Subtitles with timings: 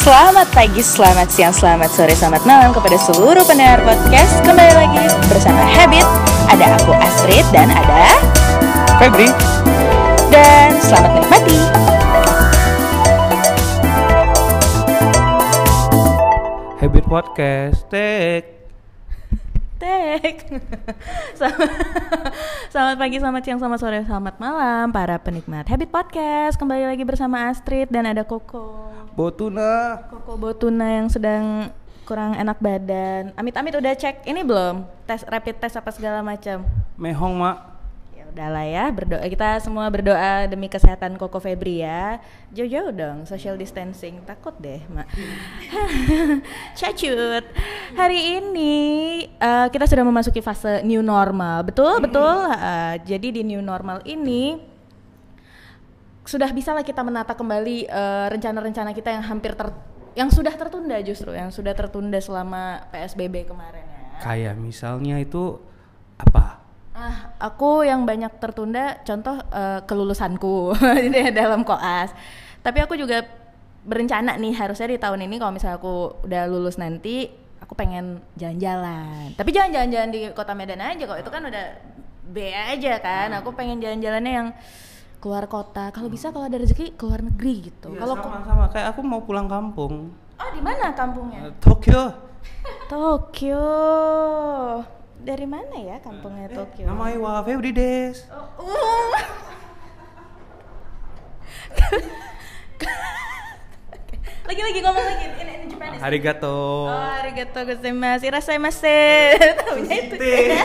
[0.00, 4.32] Selamat pagi, selamat siang, selamat sore, selamat malam kepada seluruh pendengar podcast.
[4.48, 6.08] Kembali lagi bersama Habit.
[6.48, 8.16] Ada aku Astrid dan ada
[8.96, 9.28] Febri.
[10.32, 11.60] Dan selamat menikmati.
[16.80, 17.84] Habit Podcast.
[17.92, 18.59] Take
[19.80, 20.44] Tek.
[22.70, 26.60] Selamat, pagi, selamat siang, selamat sore, selamat malam Para penikmat Habit Podcast.
[26.60, 28.92] Kembali lagi bersama Astrid dan ada Koko.
[29.16, 30.04] Botuna.
[30.12, 31.72] Koko Botuna yang sedang
[32.04, 33.32] kurang enak badan.
[33.40, 34.84] Amit-amit udah cek ini belum?
[35.08, 36.60] Tes rapid test apa segala macam?
[37.00, 37.69] Mehong mak
[38.30, 42.22] udahlah ya, berdoa kita semua berdoa demi kesehatan Koko Febri ya.
[42.54, 44.22] Jauh-jauh dong, social distancing.
[44.22, 45.06] Takut deh, Mak.
[46.78, 47.44] Cacut.
[47.98, 48.74] Hari ini
[49.26, 51.66] eh, kita sudah memasuki fase new normal.
[51.66, 52.50] Betul, betul.
[52.54, 54.58] Eh, jadi di new normal ini
[56.22, 59.74] sudah bisa lah kita menata kembali eh, rencana-rencana kita yang hampir ter
[60.14, 64.02] yang sudah tertunda justru, yang sudah tertunda selama PSBB kemarin ya.
[64.22, 65.58] Kayak misalnya itu
[66.20, 66.59] Apa?
[67.00, 70.76] Ah, aku yang banyak tertunda, contoh eh, kelulusanku
[71.40, 72.12] dalam koas.
[72.60, 73.24] Tapi aku juga
[73.88, 77.32] berencana nih harusnya di tahun ini kalau misalnya aku udah lulus nanti,
[77.64, 79.32] aku pengen jalan-jalan.
[79.32, 81.64] Tapi jangan jalan-jalan di kota Medan aja kok, itu kan udah
[82.28, 83.32] B aja kan.
[83.40, 84.48] Aku pengen jalan-jalannya yang
[85.24, 85.88] keluar kota.
[85.96, 87.96] Kalau bisa kalau ada rezeki keluar negeri gitu.
[87.96, 91.52] Iya, Kalau sama-sama kayak aku mau pulang kampung oh di mana kampungnya?
[91.60, 92.30] Tokyo
[92.88, 93.62] Tokyo.
[95.20, 96.88] Dari mana ya kampungnya Tokyo?
[96.88, 98.24] Namanya wa Febri des
[98.56, 99.12] Oh.
[104.50, 106.02] lagi lagi ngomong lagi ini ini Japanese.
[106.02, 108.26] Arigato Oh, arigato gozaimasu.
[108.26, 109.00] Irashaimase.
[109.62, 110.14] Tahunya itu.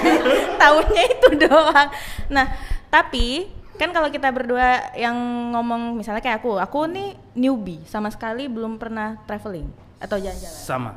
[0.61, 1.87] Tahunya itu doang.
[2.33, 2.45] Nah,
[2.89, 3.45] tapi
[3.77, 5.13] kan kalau kita berdua yang
[5.53, 9.69] ngomong misalnya kayak aku, aku nih newbie, sama sekali belum pernah traveling
[10.01, 10.57] atau jalan-jalan.
[10.65, 10.91] Sama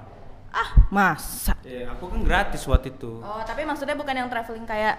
[0.58, 1.54] Ah, masa?
[1.62, 4.98] Ya aku kan gratis waktu itu Oh, tapi maksudnya bukan yang traveling kayak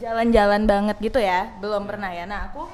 [0.00, 2.66] jalan-jalan banget gitu ya belum pernah ya nah aku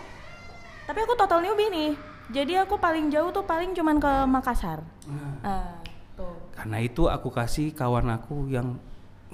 [0.89, 1.93] tapi aku total newbie nih
[2.33, 5.77] jadi aku paling jauh tuh paling cuman ke Makassar Nah, ah
[6.17, 8.81] tuh Karena itu aku kasih kawan aku yang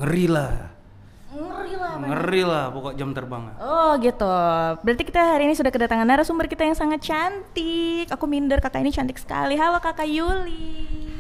[0.01, 0.75] ngeri lah
[1.35, 1.93] ngeri lah.
[1.99, 4.35] Ngeri lah pokok jam terbang Oh gitu.
[4.87, 8.07] Berarti kita hari ini sudah kedatangan narasumber kita yang sangat cantik.
[8.07, 9.59] Aku minder kakak ini cantik sekali.
[9.59, 11.14] Halo kakak Yuli.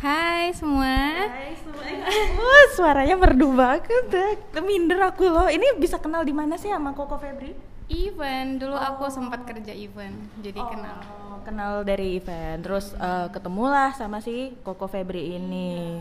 [0.00, 1.28] Hai semua.
[1.28, 2.08] Hai semuanya.
[2.40, 4.08] Wah, suaranya merdu banget.
[4.08, 4.60] ya.
[4.64, 5.44] Minder aku loh.
[5.44, 7.52] Ini bisa kenal di mana sih sama Koko Febri?
[7.92, 11.04] Event dulu aku sempat kerja event, jadi kenal.
[11.04, 12.64] Oh, kenal dari event.
[12.64, 16.00] Terus eh, ketemulah sama si Koko Febri ini.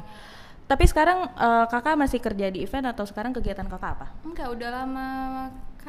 [0.63, 4.07] Tapi sekarang eh, kakak masih kerja di event atau sekarang kegiatan kakak apa?
[4.23, 5.09] Enggak, udah lama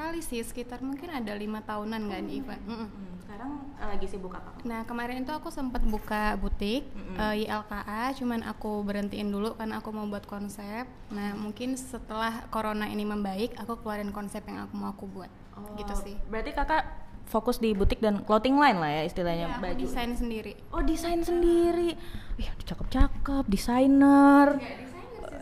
[0.01, 2.63] kali sih, sekitar mungkin ada lima tahunan nggak di event.
[2.65, 2.89] Mm-mm.
[2.89, 4.57] Hmm, sekarang eh, lagi sibuk apa?
[4.65, 9.93] Nah kemarin itu aku sempat buka butik eh, YLKA, cuman aku berhentiin dulu karena aku
[9.93, 10.89] mau buat konsep.
[11.13, 15.29] Nah mungkin setelah corona ini membaik, aku keluarin konsep yang aku mau aku buat.
[15.77, 16.17] Gitu sih.
[16.27, 16.85] Berarti kakak
[17.29, 19.85] fokus di butik dan clothing line lah ya istilahnya Ya, baju.
[19.85, 20.57] desain sendiri.
[20.73, 21.95] Oh desain sendiri.
[22.35, 24.57] Wih cakep-cakep, desainer.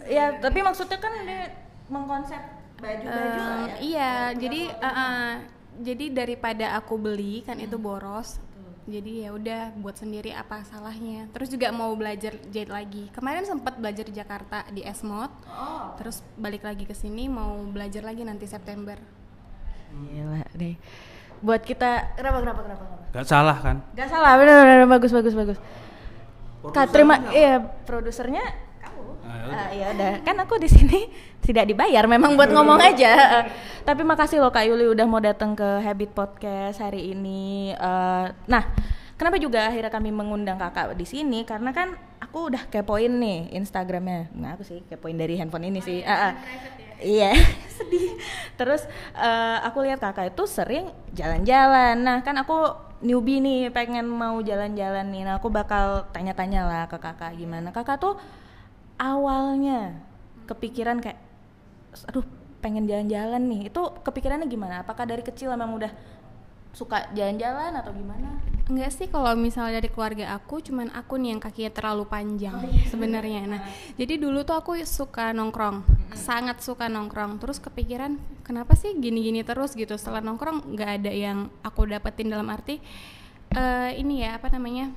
[0.05, 1.55] Ya tapi maksudnya kan dia
[1.89, 2.41] mengkonsep
[2.79, 3.77] baju-baju lah Eh, ya.
[3.83, 5.31] iya, jadi eh, eh,
[5.79, 8.39] jadi daripada aku beli kan itu boros.
[8.89, 11.29] Jadi ya udah buat sendiri apa salahnya.
[11.37, 13.13] Terus juga mau belajar jahit lagi.
[13.13, 15.29] Kemarin sempat belajar di Jakarta di Esmod.
[15.45, 15.93] Oh.
[16.01, 18.97] Terus balik lagi ke sini mau belajar lagi nanti September.
[19.93, 20.81] Gila deh.
[21.45, 23.05] Buat kita kenapa kenapa kenapa kenapa?
[23.13, 25.59] Gak salah kan Gak salah, benar benar bagus bagus bagus.
[26.73, 28.43] Kak terima iya produsernya
[29.29, 31.13] Ah, ya Ah, ya udah, kan aku di sini
[31.47, 33.45] tidak dibayar memang buat ngomong aja.
[33.89, 37.77] Tapi makasih loh Kak Yuli udah mau datang ke Habit Podcast hari ini.
[37.77, 38.65] Eh, nah,
[39.21, 41.93] kenapa juga akhirnya kami mengundang Kakak di sini karena kan
[42.25, 44.33] aku udah kepoin nih Instagramnya.
[44.33, 46.01] Nah, aku sih kepoin dari handphone ini sih.
[46.05, 46.35] Ah, ah.
[46.99, 47.31] Iya,
[47.79, 48.19] sedih.
[48.59, 48.83] Terus
[49.15, 52.01] eh, aku lihat kakak itu sering jalan-jalan.
[52.01, 55.23] Nah, kan aku newbie nih, pengen mau jalan-jalan nih.
[55.23, 57.71] Nah, aku bakal tanya-tanya lah ke kakak gimana.
[57.71, 58.19] Kakak tuh
[58.99, 60.03] awalnya
[60.51, 61.19] kepikiran kayak,
[62.11, 62.27] aduh,
[62.59, 63.61] pengen jalan-jalan nih.
[63.71, 64.83] Itu kepikirannya gimana?
[64.83, 65.91] Apakah dari kecil emang udah
[66.75, 68.39] suka jalan-jalan atau gimana?
[68.69, 72.61] Enggak sih kalau misalnya dari keluarga aku cuman aku nih yang kakinya terlalu panjang
[72.93, 73.49] sebenarnya.
[73.49, 73.61] Nah,
[74.01, 77.41] jadi dulu tuh aku suka nongkrong, sangat suka nongkrong.
[77.41, 79.97] Terus kepikiran kenapa sih gini-gini terus gitu.
[79.97, 82.77] Setelah nongkrong nggak ada yang aku dapetin dalam arti
[83.49, 84.93] eh ini ya apa namanya?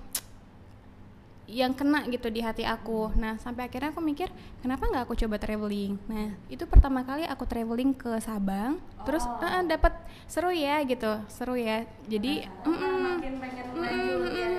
[1.51, 3.11] Yang kena gitu di hati aku.
[3.19, 4.31] Nah, sampai akhirnya aku mikir,
[4.63, 5.99] kenapa nggak aku coba traveling?
[6.07, 9.91] Nah, itu pertama kali aku traveling ke Sabang, terus uh, dapat
[10.31, 11.83] seru ya gitu, seru ya.
[12.07, 14.49] Jadi, mm -mm, makin pengen mm, lanjut ya.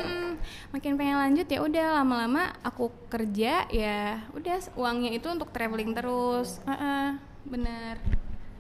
[0.75, 6.61] makin pengen lanjut ya udah lama-lama aku kerja ya udah uangnya itu untuk traveling terus.
[6.69, 7.09] Uh -uh,
[7.49, 7.97] bener.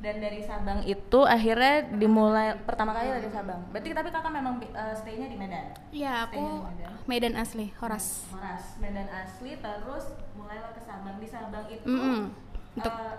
[0.02, 3.62] Dan dari Sabang itu akhirnya dimulai pertama kali dari Sabang.
[3.70, 5.70] Berarti tapi kakak memang uh, stay-nya di Medan.
[5.94, 8.26] Iya, aku di Medan asli, Horas.
[8.34, 11.22] Moras, Medan asli terus mulailah ke Sabang.
[11.22, 12.34] Di Sabang itu Mm-mm.
[12.75, 13.16] Untuk eh,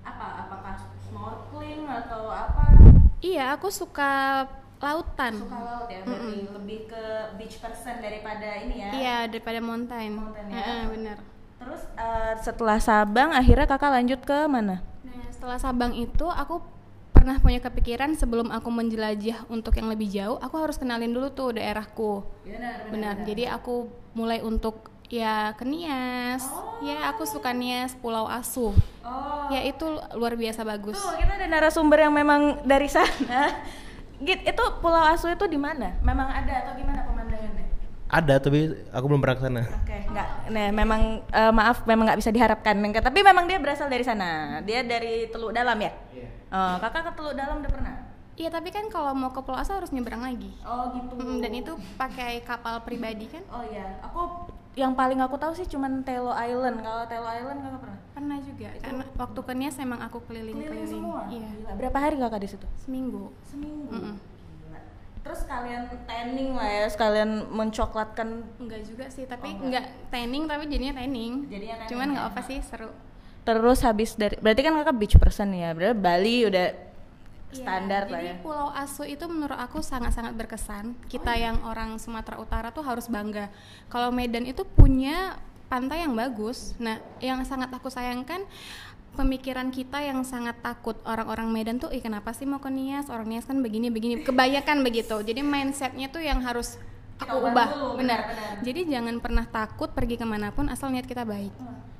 [0.00, 0.26] apa?
[0.48, 2.64] Apakah snorkeling atau apa?
[3.20, 4.48] Iya, aku suka
[4.80, 5.36] lautan.
[5.36, 7.04] Suka laut ya, berarti lebih ke
[7.36, 8.90] beach person daripada ini ya.
[8.96, 10.16] Iya, daripada mountain.
[10.16, 10.56] Mountain ya.
[10.64, 11.16] Heeh, bener.
[11.60, 14.80] Terus eh, setelah Sabang akhirnya kakak lanjut ke mana?
[15.40, 16.60] Setelah Sabang itu aku
[17.16, 21.56] pernah punya kepikiran sebelum aku menjelajah untuk yang lebih jauh, aku harus kenalin dulu tuh
[21.56, 22.28] daerahku.
[22.44, 23.14] Benar, Benar.
[23.24, 26.44] Jadi aku mulai untuk ya ke Nias.
[26.84, 28.76] Ya, aku suka Nias, Pulau Asu.
[29.00, 29.48] Oh.
[29.48, 31.00] Ya itu luar biasa bagus.
[31.00, 33.64] Tuh, kita ada narasumber yang memang dari sana.
[34.20, 35.96] Git, itu Pulau Asu itu di mana?
[36.04, 36.99] Memang ada atau gimana?
[38.10, 38.58] Ada tapi
[38.90, 39.62] aku belum pernah ke sana.
[39.62, 40.28] Oke, nggak.
[40.50, 42.74] Nah, memang eh, maaf, memang nggak bisa diharapkan.
[42.74, 44.58] Enggak, Tapi memang dia berasal dari sana.
[44.60, 45.94] Dia dari Teluk Dalam ya?
[46.10, 46.28] Iya.
[46.50, 47.94] Oh, kakak ke Teluk Dalam udah pernah?
[48.34, 50.50] Iya, tapi kan kalau mau ke Pulau Asu harus nyebrang lagi.
[50.64, 51.12] Oh gitu.
[51.14, 53.44] Mm, Dan itu pakai kapal pribadi kan?
[53.52, 56.80] Oh iya, aku yang paling aku tahu sih cuman Telo Island.
[56.80, 57.98] Kalau Telo Island kakak pernah?
[58.10, 58.68] Pernah juga.
[58.80, 60.88] Karena waktu ke Nias emang aku Keliling keliling-keliling.
[60.88, 61.20] semua.
[61.28, 61.48] Iya.
[61.52, 61.70] Gila.
[61.76, 62.66] Berapa hari kakak di situ?
[62.80, 63.28] Seminggu.
[63.44, 63.86] Seminggu.
[63.92, 64.14] Mm-mm.
[64.16, 64.29] Gila.
[65.20, 68.28] Terus kalian tanning lah ya, sekalian mencoklatkan.
[68.56, 71.44] Enggak juga sih, tapi Oh, enggak tanning tapi jadinya tanning.
[71.46, 72.30] Jadinya tanning, Cuman nggak ya.
[72.32, 72.90] apa sih seru.
[73.40, 75.72] Terus habis dari, berarti kan kakak beach person ya.
[75.72, 76.66] Berarti Bali udah
[77.50, 78.42] standar Iya, lah jadi ya.
[78.44, 80.94] Pulau Asu itu menurut aku sangat-sangat berkesan.
[81.10, 83.50] Kita yang orang Sumatera Utara tuh harus bangga.
[83.90, 85.34] Kalau Medan itu punya
[85.66, 86.74] pantai yang bagus.
[86.78, 88.42] Nah, yang sangat aku sayangkan
[89.20, 93.12] pemikiran kita yang sangat takut orang-orang Medan tuh, ih kenapa sih mau ke Nias?
[93.12, 94.24] Orang Nias kan begini begini.
[94.24, 95.20] Kebanyakan begitu.
[95.20, 96.80] Jadi mindsetnya tuh yang harus
[97.20, 98.20] aku ubah ubah, dulu, benar.
[98.64, 101.52] Jadi jangan pernah takut pergi ke mana pun asal niat kita baik.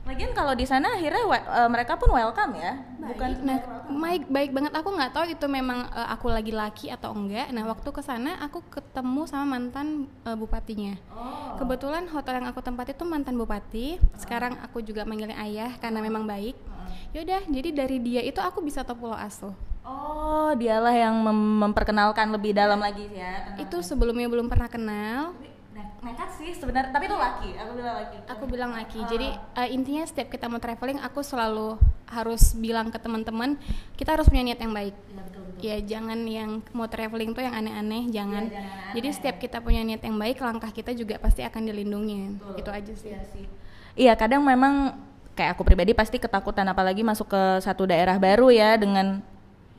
[0.09, 2.73] Lagian kalau di sana akhirnya eh, mereka pun welcome ya.
[3.05, 3.59] Bukan Nah,
[4.01, 4.73] baik baik banget.
[4.75, 7.53] Aku nggak tahu itu memang eh, aku lagi laki atau enggak.
[7.53, 10.97] Nah, waktu ke sana aku ketemu sama mantan eh, bupatinya.
[11.13, 11.61] Oh.
[11.61, 14.01] Kebetulan hotel yang aku tempati itu mantan bupati.
[14.17, 16.57] Sekarang aku juga manggilnya ayah karena memang baik.
[17.11, 19.51] Yaudah, jadi dari dia itu aku bisa tahu Pulau Asu.
[19.83, 23.59] Oh, dialah yang mem- memperkenalkan lebih dalam lagi ya.
[23.59, 25.35] Itu sebelumnya belum pernah kenal.
[25.75, 27.51] Ne- nekat sih sebenarnya, tapi itu laki.
[27.59, 28.17] Aku bilang laki.
[28.31, 29.01] Aku bilang lagi.
[29.11, 31.83] Jadi eh, intinya setiap kita mau traveling, aku selalu
[32.15, 33.59] harus bilang ke teman-teman
[33.99, 34.95] kita harus punya niat yang baik.
[35.61, 38.47] Ya jangan yang mau traveling tuh yang aneh-aneh, jangan.
[38.47, 38.95] Iya, jangan aneh-aneh.
[38.95, 42.39] Jadi setiap kita punya niat yang baik, langkah kita juga pasti akan dilindungi.
[42.55, 43.11] Itu aja sih.
[43.11, 43.45] Iya sih.
[43.99, 44.95] Iya, kadang memang
[45.41, 49.25] kayak aku pribadi pasti ketakutan apalagi masuk ke satu daerah baru ya dengan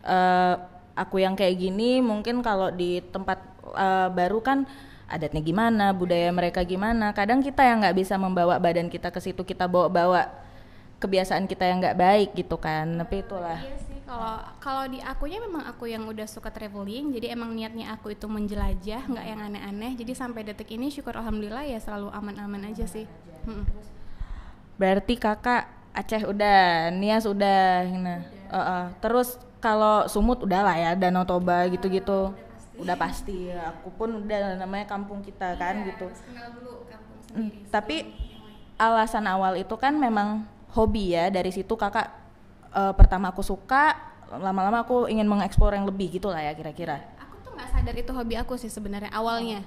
[0.01, 0.55] eh,
[0.97, 3.37] aku yang kayak gini mungkin kalau di tempat
[3.77, 4.65] eh, baru kan
[5.11, 7.11] adatnya gimana, budaya mereka gimana.
[7.11, 10.31] Kadang kita yang nggak bisa membawa badan kita ke situ, kita bawa-bawa
[11.03, 12.87] kebiasaan kita yang nggak baik gitu kan.
[12.95, 13.59] Tapi itulah.
[13.59, 18.11] Iya kalau kalau di akunya memang aku yang udah suka traveling, jadi emang niatnya aku
[18.11, 19.95] itu menjelajah, nggak yang aneh-aneh.
[19.95, 23.07] Jadi sampai detik ini syukur alhamdulillah ya selalu aman-aman aja sih.
[23.47, 23.63] Mm-mm.
[24.81, 28.19] Berarti kakak Aceh udah, Nias udah, nah,
[28.49, 28.85] eh, eh.
[28.97, 32.33] terus kalau Sumut udah lah ya, Danau Toba gitu-gitu,
[32.81, 33.53] udah pasti.
[33.53, 36.09] Aku pun udah namanya kampung kita kan gitu.
[37.35, 38.09] Hmm, tapi
[38.79, 41.29] alasan awal itu kan memang hobi ya.
[41.29, 42.09] Dari situ kakak
[42.73, 43.93] eh, pertama aku suka,
[44.33, 47.03] lama-lama aku ingin mengeksplor yang lebih gitu lah ya kira-kira.
[47.19, 49.61] Aku tuh nggak sadar itu hobi aku sih sebenarnya awalnya.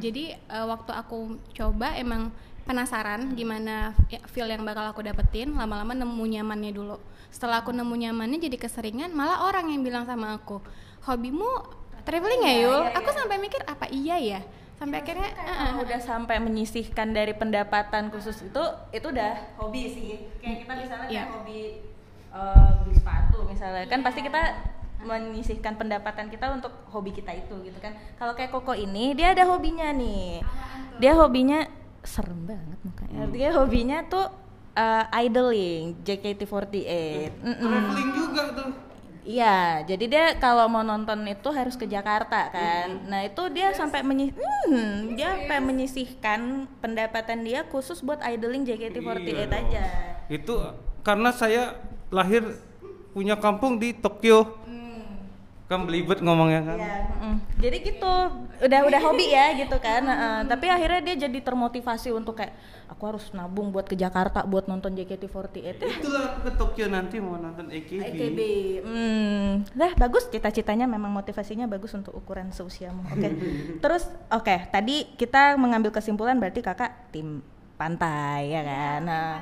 [0.00, 5.92] Jadi eh, waktu aku coba emang penasaran gimana ya- feel yang bakal aku dapetin, lama-lama
[5.92, 6.96] nemu nyamannya dulu.
[7.28, 10.58] Setelah aku nemu nyamannya jadi keseringan, malah orang yang bilang sama aku,
[11.02, 11.46] hobimu
[12.02, 12.82] traveling ya Yul?
[12.92, 14.40] Aku sampai mikir apa iya ya?
[14.74, 19.82] Sampai akhirnya Kayak "Eh, kalau udah sampai menyisihkan dari pendapatan khusus itu itu udah hobi
[19.86, 20.08] sih
[20.40, 21.24] kayak kita misalnya kayak Iya.
[21.30, 21.60] hobi
[22.30, 24.40] eh, beli sepatu misalnya kan pasti kita
[25.00, 29.44] menyisihkan pendapatan kita untuk hobi kita itu gitu kan kalau kayak Koko ini dia ada
[29.44, 30.40] hobinya nih
[30.96, 31.64] dia hobinya
[32.02, 34.26] serem banget mukanya dia hobinya tuh
[34.74, 36.90] eh, idling JKT48
[37.44, 37.60] Mm-mm.
[37.60, 38.70] Traveling juga tuh.
[39.20, 43.04] Iya, jadi dia kalau mau nonton itu harus ke Jakarta kan.
[43.04, 49.28] Nah itu dia sampai menyis, hmm, dia sampai menyisihkan pendapatan dia khusus buat idling JKT48
[49.28, 49.84] Iya aja.
[50.24, 50.54] Itu
[51.04, 51.76] karena saya
[52.08, 52.42] lahir
[53.12, 54.56] punya kampung di Tokyo.
[55.70, 57.36] Kan belibet ngomongnya kan Iya, mm.
[57.62, 58.14] Jadi gitu,
[58.66, 60.02] udah udah hobi ya gitu kan.
[60.02, 60.38] Heeh.
[60.50, 62.50] tapi akhirnya dia jadi termotivasi untuk kayak
[62.90, 65.78] aku harus nabung buat ke Jakarta buat nonton JKT48.
[65.78, 68.40] itulah aku ke Tokyo nanti mau nonton AKB, AKB.
[68.82, 73.06] Hmm, dah bagus cita-citanya memang motivasinya bagus untuk ukuran seusiamu.
[73.06, 73.30] Oke.
[73.84, 77.46] Terus oke, tadi kita mengambil kesimpulan berarti Kakak tim
[77.78, 79.00] pantai ya kan.
[79.06, 79.36] Nah,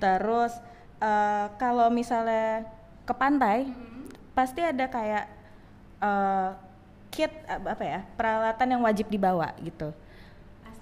[0.00, 0.56] terus
[0.98, 2.64] eh, kalau misalnya
[3.04, 3.70] ke pantai
[4.32, 5.39] pasti ada kayak
[6.00, 6.50] eh,
[7.10, 8.00] kit eh, apa ya?
[8.16, 9.92] peralatan yang wajib dibawa gitu.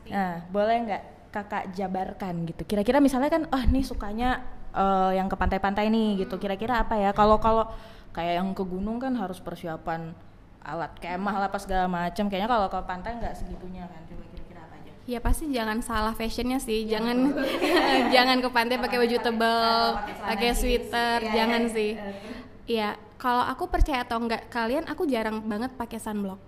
[0.08, 2.64] Nah, boleh nggak kakak jabarkan gitu?
[2.64, 4.40] Kira-kira misalnya kan, oh nih sukanya
[4.72, 6.40] eh, yang ke pantai-pantai nih gitu.
[6.40, 7.10] Kira-kira apa ya?
[7.12, 7.68] Kalau kalau
[8.16, 10.16] kayak yang ke gunung kan harus persiapan
[10.64, 12.28] alat kemah lah apa segala macam.
[12.28, 14.00] Kayaknya kalau ke pantai nggak segitunya kan.
[14.08, 14.92] Coba kira-kira apa aja?
[15.08, 17.32] Ya pasti jangan salah fashionnya sih, jangan
[18.14, 19.80] jangan ke pantai pakai baju tebel,
[20.24, 21.96] pakai sweater, jangan sih.
[22.68, 26.38] Iya, kalau aku percaya atau enggak kalian, aku jarang banget pakai sunblock.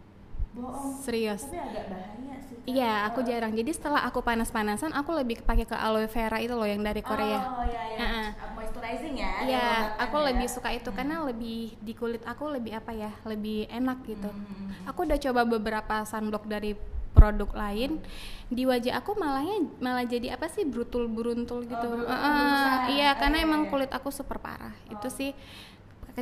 [0.55, 0.99] Bohong.
[1.03, 1.47] Serius.
[1.47, 2.57] Tapi agak bahaya sih.
[2.67, 3.55] Iya, aku jarang.
[3.55, 7.39] Jadi setelah aku panas-panasan, aku lebih pakai ke aloe vera itu loh yang dari Korea.
[7.39, 7.99] Oh iya iya.
[7.99, 8.29] Heeh.
[8.59, 9.33] Moisturizing ya.
[9.47, 10.55] Iya, aku lembabkan lebih ya.
[10.55, 14.31] suka itu karena lebih di kulit aku lebih apa ya, lebih enak gitu.
[14.31, 14.91] Hmm.
[14.91, 16.75] Aku udah coba beberapa sunblock dari
[17.11, 17.99] produk lain
[18.47, 21.87] di wajah aku malahnya malah jadi apa sih brutul bruntul gitu.
[21.87, 22.15] Oh, brutul.
[22.95, 23.71] iya, Oh, karena iya, emang iya.
[23.71, 24.75] kulit aku super parah.
[24.91, 25.35] Itu sih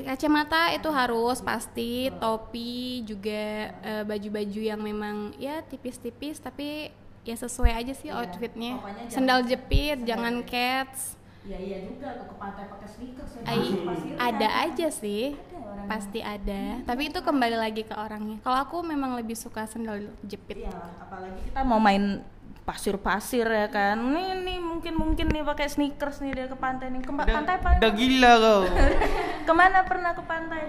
[0.05, 3.45] kacamata itu harus pasti, topi juga
[3.81, 6.91] eh, baju-baju yang memang ya tipis-tipis tapi
[7.23, 8.73] ya sesuai aja sih Iya, outfitnya.
[8.77, 10.51] jangan- Sendal jepit, sendal jangan jepit.
[10.51, 11.01] cats.
[11.41, 13.43] Iya iya juga ke pantai pakai sneakers ya.
[13.83, 14.63] Pasir ada kan.
[14.67, 19.33] aja sih Ada pasti ada tapi itu kembali lagi ke orangnya kalau aku memang lebih
[19.33, 22.21] suka sendal jepit Iya, apalagi kita mau main
[22.69, 23.97] pasir-pasir ya kan.
[23.97, 27.01] Nih nih mungkin mungkin nih pakai sneakers nih dia ke pantai nih.
[27.01, 28.61] Ke udah, pantai paling udah gila kau
[29.49, 30.65] ke mana pernah ke pantai?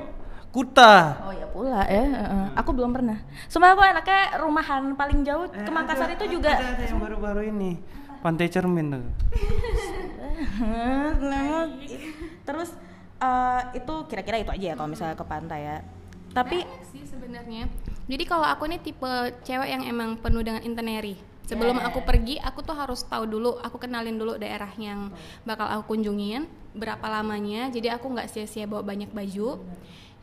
[0.50, 2.02] Kuta Oh ya pula ya.
[2.02, 2.46] heeh.
[2.56, 3.20] Aku belum pernah.
[3.46, 6.56] Sebenarnya aku anaknya rumahan paling jauh ke Eh, Makassar ada- itu juga.
[6.56, 7.78] ada, ada yang baru-baru ini
[8.20, 9.04] Pantai Cermin tuh
[12.42, 12.70] Terus
[13.20, 15.78] eh, itu kira-kira itu aja ya kalau misalnya ke pantai ya.
[16.30, 17.66] Tapi sih sebenarnya
[18.06, 19.12] jadi kalau aku nih tipe
[19.44, 21.18] cewek yang emang penuh dengan itinerary
[21.50, 21.90] sebelum Yeah.
[21.90, 25.10] aku pergi aku tuh harus tahu dulu aku kenalin dulu daerah yang
[25.42, 26.46] bakal aku kunjungin
[26.78, 29.58] berapa lamanya jadi aku nggak sia-sia bawa banyak baju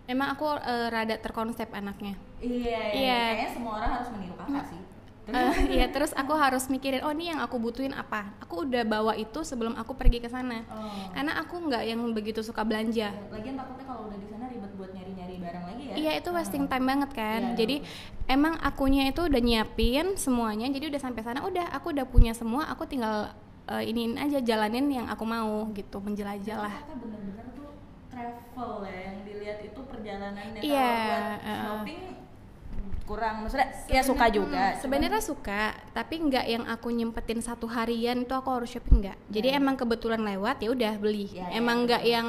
[0.07, 3.21] emang aku eh, rada terkonsep anaknya iya, Iya.
[3.35, 4.81] kayaknya semua orang harus meniru kakak sih.
[5.27, 9.19] Eh, Iya terus aku harus mikirin oh ini yang aku butuhin apa aku udah bawa
[9.19, 10.87] itu sebelum aku pergi ke sana Oh.
[11.11, 14.95] karena aku nggak yang begitu suka belanja Lagian takutnya kalau udah di sana ribet buat
[14.95, 15.95] nyari-nyari barang lagi ya.
[15.97, 17.43] Iya itu wasting time banget kan.
[17.43, 17.77] Iya, jadi
[18.29, 20.67] emang akunya itu udah nyiapin semuanya.
[20.71, 22.69] Jadi udah sampai sana udah aku udah punya semua.
[22.71, 23.33] Aku tinggal
[23.67, 26.77] eh, iniin aja jalanin yang aku mau gitu menjelajah lah.
[26.93, 27.71] Bener-bener tuh
[28.13, 32.16] travel ya yang dilihat itu perjalanannya Iya, kalau buat uh.
[33.07, 35.63] Kurang maksudnya ya suka juga Hmm, Sebenarnya suka,
[35.95, 39.19] tapi nggak yang aku nyempetin satu harian itu aku harus shopping nggak.
[39.31, 41.31] Jadi emang kebetulan lewat ya udah beli.
[41.31, 42.29] Iya, iya, emang nggak yang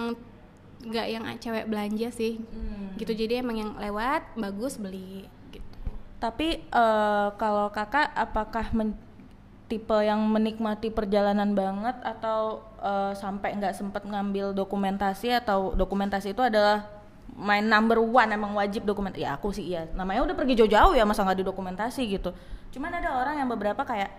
[0.85, 2.37] nggak yang cewek belanja sih.
[2.39, 2.93] Hmm.
[2.95, 5.77] Gitu jadi emang yang lewat bagus beli gitu.
[6.17, 8.97] tapi eh, kalau kakak apakah men-
[9.67, 16.39] tipe yang menikmati perjalanan banget atau eh, sampai nggak sempet ngambil dokumentasi atau dokumentasi itu
[16.39, 16.87] adalah
[17.37, 19.85] main number one emang wajib dokumen ya aku sih iya.
[19.93, 22.33] Namanya udah pergi jauh-jauh ya masa nggak didokumentasi gitu.
[22.73, 24.09] Cuman ada orang yang beberapa kayak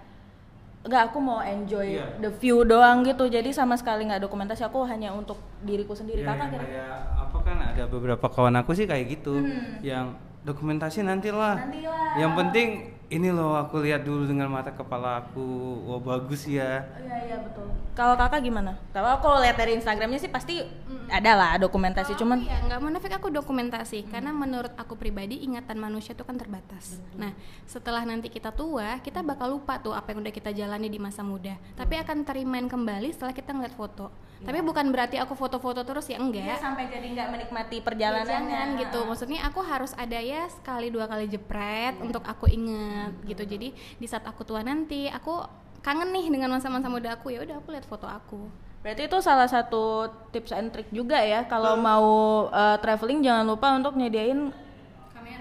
[0.86, 2.06] nggak aku mau enjoy Iya.
[2.22, 3.26] the view doang gitu.
[3.26, 4.62] Jadi sama sekali nggak dokumentasi.
[4.62, 6.22] Aku hanya untuk diriku sendiri.
[6.22, 9.34] Ya, kakak kira kayak apa kan ada beberapa kawan aku sih kayak gitu.
[9.34, 9.82] Hmm.
[9.82, 10.06] yang
[10.46, 11.58] dokumentasi nantilah.
[11.58, 12.14] Nantilah.
[12.16, 15.40] yang penting ini loh aku lihat dulu dengan mata kepala aku
[15.88, 17.72] wah bagus ya Iya iya betul.
[17.96, 18.76] Kalau kakak gimana?
[18.92, 20.60] Kalau aku lihat dari Instagramnya sih pasti
[21.08, 25.40] ada lah dokumentasi, Kalau cuman aku ya nggak munafik aku dokumentasi karena menurut aku pribadi
[25.40, 27.00] ingatan manusia itu kan terbatas.
[27.16, 27.32] Nah
[27.64, 31.24] setelah nanti kita tua kita bakal lupa tuh apa yang udah kita jalani di masa
[31.24, 31.56] muda.
[31.74, 34.12] Tapi akan terimain kembali setelah kita ngeliat foto.
[34.38, 36.58] Tapi bukan berarti aku foto-foto terus ya Iya, enggak.
[36.58, 38.28] sampai jadi nggak menikmati Ya, perjalanannya.
[38.30, 38.98] jangan gitu.
[39.02, 43.42] Maksudnya aku harus ada ya sekali dua kali jepret untuk aku inget gitu.
[43.42, 45.42] Jadi di saat aku tua nanti aku
[45.78, 48.46] kangen nih dengan masa-masa muda aku ya udah aku lihat foto aku.
[48.78, 52.06] Berarti itu salah satu tips and trick juga ya kalau mau
[52.46, 54.54] uh, traveling jangan lupa untuk nyediain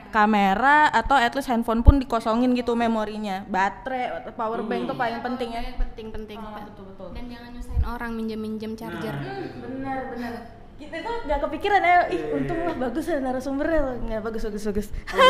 [0.09, 0.89] Kamera.
[0.91, 3.43] atau at least handphone pun dikosongin gitu memorinya.
[3.47, 5.61] Baterai, atau power bank itu paling penting ya.
[5.77, 6.37] Penting penting.
[6.39, 7.09] Oh, betul, betul.
[7.13, 9.15] Dan jangan nyusahin orang minjem-minjem charger.
[9.63, 10.33] Benar, benar.
[10.77, 13.95] Kita tuh nggak kepikiran ya, ih untung lah bagus ya narasumbernya loh.
[13.97, 14.87] Nggak bagus, bagus, bagus.
[15.09, 15.25] Ya?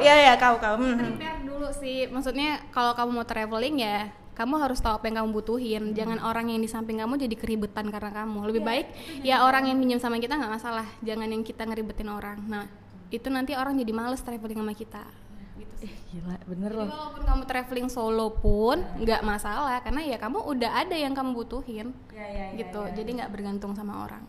[0.04, 0.76] Iya, iya, kau, kau.
[0.76, 1.00] Hmm.
[1.00, 2.12] Prepare dulu sih.
[2.12, 5.82] Maksudnya kalau kamu mau traveling ya kamu harus tahu apa yang kamu butuhin.
[5.92, 8.48] Jangan orang yang di samping kamu jadi keribetan karena kamu.
[8.48, 8.86] Lebih baik
[9.20, 10.86] ya orang yang minjem sama kita nggak masalah.
[11.04, 12.40] Jangan yang kita ngeribetin orang.
[12.48, 12.64] Nah,
[13.12, 15.04] itu nanti orang jadi males traveling sama kita
[15.54, 15.84] gitu sih.
[15.84, 16.88] Eh, gila, bener Jadi loh.
[16.88, 21.92] walaupun kamu traveling solo pun nggak masalah karena ya kamu udah ada yang kamu butuhin
[22.08, 22.92] Ya, ya, ya, gitu ya.
[22.94, 24.24] jadi nggak bergantung sama orang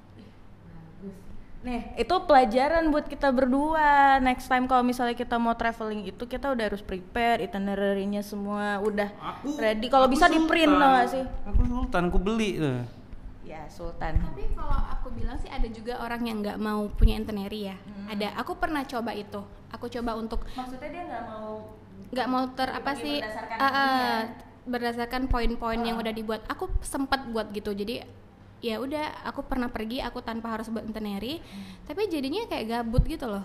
[1.63, 4.19] Nih, itu pelajaran buat kita berdua.
[4.19, 9.07] Next time kalau misalnya kita mau traveling itu kita udah harus prepare itinerary-nya semua udah
[9.39, 9.87] Aku ready.
[9.87, 10.83] Kalau bisa di print sultan.
[10.83, 11.23] tau gak sih?
[11.23, 12.83] Aku sultan, aku beli tuh.
[13.43, 14.23] Ya, Sultan.
[14.23, 17.77] tapi kalau aku bilang sih ada juga orang yang nggak mau punya itinerary ya.
[18.07, 19.43] Ada aku pernah coba itu.
[19.73, 21.75] Aku coba untuk Maksudnya dia nggak mau
[22.13, 24.69] nggak mau ter apa sih berdasarkan ah, ah, ininya.
[24.69, 26.41] berdasarkan poin-poin yang udah dibuat.
[26.47, 27.75] Aku sempat buat gitu.
[27.75, 28.23] Jadi
[28.63, 31.43] ya udah aku pernah pergi aku tanpa harus buat itinerary
[31.83, 33.43] tapi jadinya kayak gabut gitu loh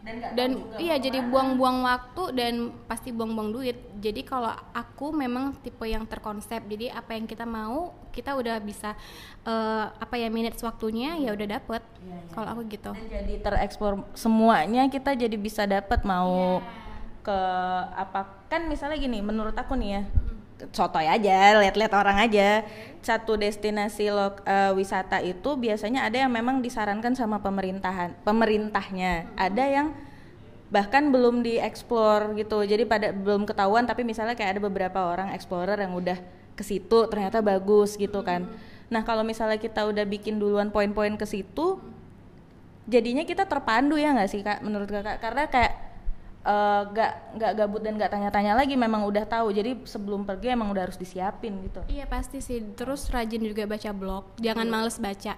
[0.00, 2.54] dan dan juga iya jadi buang-buang waktu dan
[2.88, 3.76] pasti buang-buang duit.
[4.00, 8.96] Jadi kalau aku memang tipe yang terkonsep jadi apa yang kita mau kita udah bisa
[9.44, 11.82] eh, apa ya minutes waktunya ya udah dapet.
[12.32, 12.96] Kalau aku gitu.
[12.96, 16.64] Dan jadi tereksplor semuanya kita jadi bisa dapat mau
[17.20, 17.38] ke
[17.92, 18.48] apa.
[18.48, 20.02] Kan misalnya gini menurut aku nih ya
[20.72, 22.64] sotoy aja lihat-lihat orang aja.
[23.00, 29.32] Satu destinasi lo eh, wisata itu biasanya ada yang memang disarankan sama pemerintahan pemerintahnya.
[29.36, 29.88] Ada yang
[30.70, 32.62] bahkan belum dieksplor gitu.
[32.62, 36.18] Jadi pada belum ketahuan tapi misalnya kayak ada beberapa orang explorer yang udah
[36.54, 38.46] ke situ ternyata bagus gitu kan.
[38.92, 41.80] Nah kalau misalnya kita udah bikin duluan poin-poin ke situ
[42.90, 45.18] jadinya kita terpandu ya nggak sih kak menurut kakak?
[45.22, 45.89] Karena kayak
[46.44, 50.72] eh, nggak nggak gabut dan nggak tanya-tanya lagi memang udah tahu jadi sebelum pergi emang
[50.72, 52.62] udah harus disiapin gitu Iya pasti sih.
[52.76, 54.24] Terus rajin juga baca blog.
[54.38, 55.34] Jangan males baca.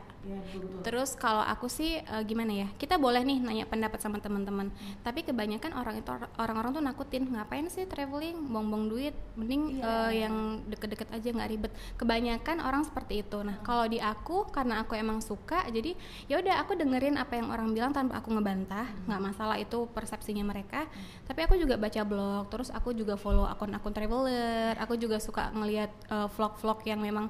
[0.82, 2.68] Terus kalau aku sih eh, gimana ya?
[2.78, 4.70] Kita boleh nih nanya pendapat sama teman-teman.
[5.02, 9.14] Tapi kebanyakan orang itu orang-orang tuh nakutin ngapain sih traveling, buang-buang duit.
[9.34, 11.72] Mending eh, yang deket-deket aja nggak ribet.
[11.98, 13.38] Kebanyakan orang seperti itu.
[13.42, 15.94] Nah kalau di aku karena aku emang suka, jadi
[16.30, 18.86] ya udah aku dengerin apa yang orang bilang tanpa aku ngebantah.
[19.10, 20.86] Nggak masalah itu persepsinya mereka.
[21.26, 22.44] Tapi aku juga baca blog.
[22.50, 24.78] Terus aku juga follow akun-akun traveler.
[24.78, 27.26] Aku juga suka ngelihat eh, vlog-vlog yang memang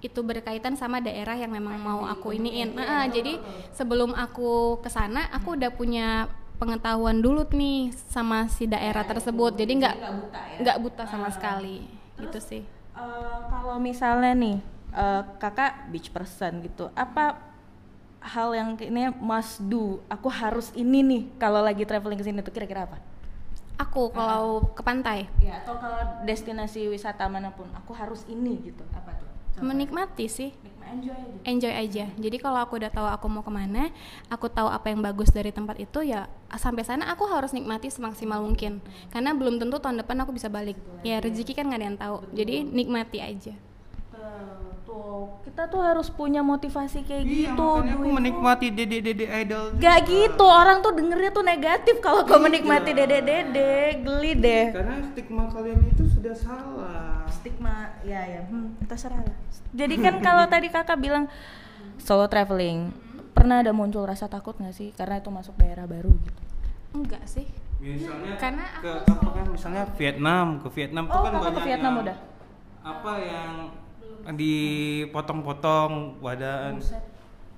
[0.00, 2.72] itu berkaitan sama daerah yang memang mau aku iniin.
[2.72, 3.36] Nah, jadi
[3.76, 6.28] sebelum aku ke sana, aku udah punya
[6.60, 9.56] pengetahuan dulu nih sama si daerah tersebut.
[9.56, 9.96] Jadi nggak
[10.60, 11.84] nggak buta sama sekali.
[12.20, 12.62] Gitu sih.
[12.96, 14.56] Eh, kalau misalnya nih
[14.92, 17.40] eh, kakak beach person gitu apa
[18.20, 20.04] hal yang ini must do?
[20.12, 23.00] Aku harus ini nih kalau lagi traveling ke sini tuh kira-kira apa?
[23.80, 25.24] Aku kalau ke pantai.
[25.40, 28.84] Ya atau kalau destinasi wisata mana pun aku harus ini gitu.
[28.92, 29.29] Apa tuh
[29.60, 30.50] menikmati sih.
[30.90, 32.04] Enjoy aja enjoy aja.
[32.18, 33.94] Jadi kalau aku udah tahu aku mau ke mana,
[34.26, 38.42] aku tahu apa yang bagus dari tempat itu ya sampai sana aku harus nikmati semaksimal
[38.42, 38.82] mungkin.
[39.14, 40.74] Karena belum tentu tahun depan aku bisa balik.
[41.06, 42.16] Ya rezeki kan nggak ada yang tahu.
[42.34, 43.54] Jadi nikmati aja.
[44.90, 49.64] Tuh, kita tuh harus punya motivasi kayak Iya, gitu makanya aku menikmati dede-dede idol.
[49.78, 53.06] Gak gitu, orang tuh dengernya tuh negatif kalau kau menikmati Iya.
[53.06, 54.66] dede-dede, geli deh.
[54.74, 57.09] Karena stigma kalian itu sudah salah.
[57.40, 59.36] Stigma, ya ya, hmm, terserah lah.
[59.72, 61.24] Jadi kan kalau tadi kakak bilang
[61.96, 62.92] solo traveling,
[63.32, 64.92] pernah ada muncul rasa takut nggak sih?
[64.92, 66.40] Karena itu masuk daerah baru gitu.
[66.92, 67.48] Enggak sih.
[67.80, 71.48] Misalnya Karena ke aku apa kan misalnya Vietnam, ke Vietnam tuh Oh, kan kakak ke
[71.48, 72.16] banyak Vietnam yang udah?
[72.80, 73.52] apa yang
[74.36, 76.76] dipotong-potong badan.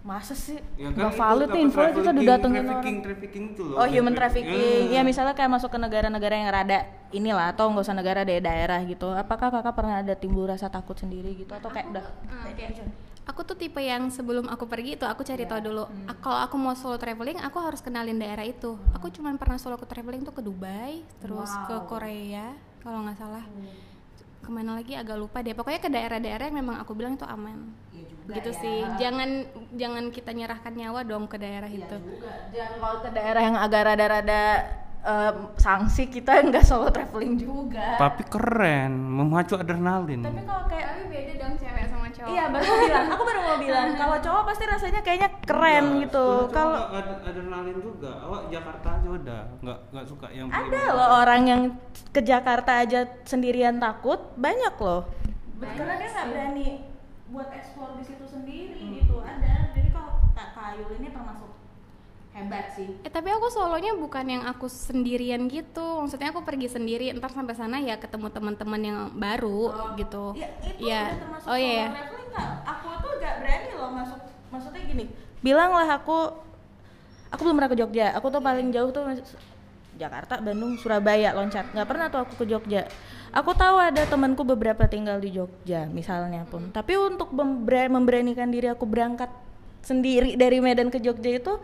[0.03, 0.59] Masa sih?
[0.75, 3.07] Ya Gak itu valid nih info kita trafficking- didatengin trafficking, orang.
[3.07, 3.77] trafficking itu loh.
[3.77, 4.99] Oh human Traffic- trafficking, Ya.
[4.99, 6.79] ya misalnya kayak masuk ke negara-negara yang rada
[7.11, 9.07] inilah atau nggak usah negara deh daerah gitu.
[9.09, 12.05] Apakah kakak pernah ada timbul rasa takut sendiri gitu atau kayak udah?
[12.27, 12.67] Ah, oke.
[13.25, 15.87] Aku tuh tipe yang sebelum aku pergi itu aku cari tahu dulu.
[16.11, 18.75] Ah, Kalau aku mau solo traveling, aku harus kenalin daerah itu.
[18.93, 22.51] Aku cuman pernah solo ke traveling tuh ke Dubai, terus ke Korea,
[22.83, 23.47] kalau nggak salah.
[24.43, 25.55] Ke mana lagi agak lupa deh.
[25.55, 27.71] Pokoknya ke daerah-daerah yang memang aku bilang itu aman.
[28.23, 28.87] gitu sih.
[29.03, 31.97] Jangan jangan kita nyerahkan nyawa dong ke daerah itu.
[32.55, 34.43] Jangan kalau ke daerah yang agak rada-rada
[35.03, 37.99] eh, sanksi kita nggak solo traveling juga.
[37.99, 40.23] Tapi keren, memacu adrenalin.
[40.23, 42.31] Tapi kalau kayak Tapi beda dong cewek sama cowok.
[42.33, 46.03] Iya baru mau bilang, aku baru mau bilang kalau cowok pasti rasanya kayaknya keren Enggak,
[46.07, 46.27] gitu.
[46.29, 48.13] sebenarnya Kalau ada adrenalin juga.
[48.23, 51.63] Awak Jakarta aja udah, nggak nggak suka yang ada loh orang yang
[52.13, 55.09] ke Jakarta aja sendirian takut, banyak loh.
[55.63, 56.67] Karena dia nggak berani
[57.33, 59.25] buat eksplor di situ sendiri gitu.
[59.25, 59.73] Ada.
[59.73, 61.52] Jadi kalau Kak Kayul ini termasuk
[62.33, 62.89] hebat sih.
[63.05, 66.01] Eh tapi aku solonya bukan yang aku sendirian gitu.
[66.01, 70.33] Maksudnya aku pergi sendiri, ntar sampai sana ya ketemu teman-teman yang baru gitu.
[70.33, 71.03] Ya, itu Iya.
[71.21, 71.73] termasuk Oh iya.
[71.77, 71.89] ya.
[71.93, 72.49] traveling nggak?
[72.65, 74.21] Aku tuh gak berani loh masuk.
[74.49, 75.05] Maksudnya gini,
[75.41, 76.19] bilanglah aku,
[77.29, 78.07] aku belum pernah ke Jogja.
[78.17, 79.05] Aku tuh paling jauh tuh
[79.93, 81.69] Jakarta, Bandung, Surabaya loncat.
[81.77, 82.89] Nggak pernah tuh aku ke Jogja.
[83.33, 86.69] Aku tahu ada temanku beberapa tinggal di Jogja, misalnya pun.
[86.69, 89.29] Tapi untuk membera- memberanikan diri aku berangkat
[89.81, 91.57] sendiri dari Medan ke Jogja itu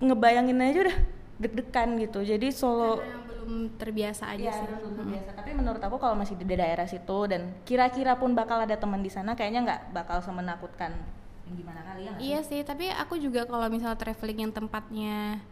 [0.00, 0.98] ngebayangin aja udah
[1.34, 5.30] deg-degan gitu jadi solo Karena belum terbiasa aja Iya, sih belum biasa.
[5.36, 9.12] Tapi menurut aku kalau masih di daerah situ dan kira-kira pun bakal ada teman di
[9.12, 10.96] sana, kayaknya nggak bakal semenakutkan
[11.44, 12.12] yang gimana kali ya?
[12.16, 15.44] Iya sih, tapi aku juga kalau misalnya traveling yang tempatnya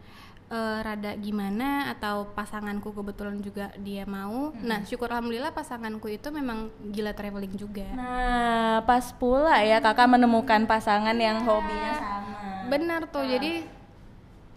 [0.49, 4.49] eh, rada gimana atau pasanganku kebetulan juga dia mau.
[4.57, 7.85] Nah, syukur alhamdulillah pasanganku itu memang gila traveling juga.
[7.93, 12.73] Nah, pas pula ya kakak menemukan pasangan yang hobinya sama.
[12.73, 13.21] Benar tuh.
[13.21, 13.82] Jadi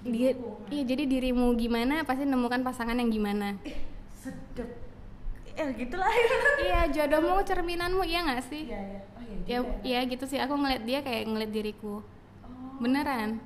[0.04, 0.36] dia
[0.68, 3.56] iya jadi dirimu gimana pasti nemukan pasangan yang gimana.
[4.20, 4.86] Sedep.
[5.56, 6.12] Ya gitulah.
[6.60, 8.68] iya, jodohmu cerminanmu iya nggak sih?
[8.68, 9.00] Iya, iya.
[9.16, 9.36] Oh iya.
[9.48, 10.36] Ya, iya gitu sih.
[10.36, 12.04] Aku ngeliat dia kayak ngeliat diriku.
[12.76, 13.40] Beneran.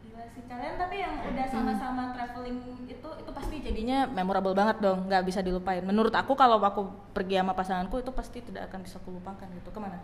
[0.00, 5.04] Gila sih kalian tapi yang udah sama-sama traveling itu itu pasti jadinya memorable banget dong,
[5.12, 5.84] nggak bisa dilupain.
[5.84, 9.68] Menurut aku kalau aku pergi sama pasanganku itu pasti tidak akan bisa kulupakan gitu.
[9.68, 10.00] Ke mana?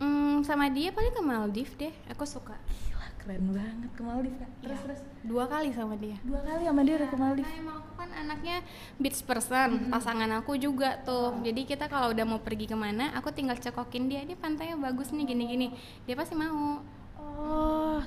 [0.00, 1.92] Hmm, sama dia paling ke Maldives deh.
[2.08, 2.56] Aku suka.
[3.22, 4.50] Keren banget ke Maldives Kak.
[4.60, 6.18] Terus terus Dua kali sama dia.
[6.26, 7.46] dua kali sama dia udah ke Maldives.
[7.46, 8.56] Nah, emang aku kan anaknya
[8.98, 11.38] beach person, pasangan aku juga tuh.
[11.40, 15.14] Jadi kita kalau udah mau pergi ke mana, aku tinggal cekokin dia, ini pantainya bagus
[15.14, 15.70] nih gini-gini.
[16.02, 16.82] Dia pasti mau.
[17.22, 18.02] Oh,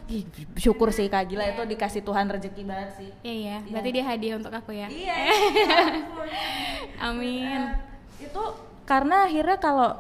[0.60, 3.10] syukur sih Kak Gila itu dikasih Tuhan rezeki banget sih.
[3.24, 4.92] Iya ya, berarti dia hadiah untuk aku ya.
[4.92, 5.16] Iya.
[7.08, 7.72] Amin.
[8.16, 8.44] itu
[8.84, 9.96] karena akhirnya kalau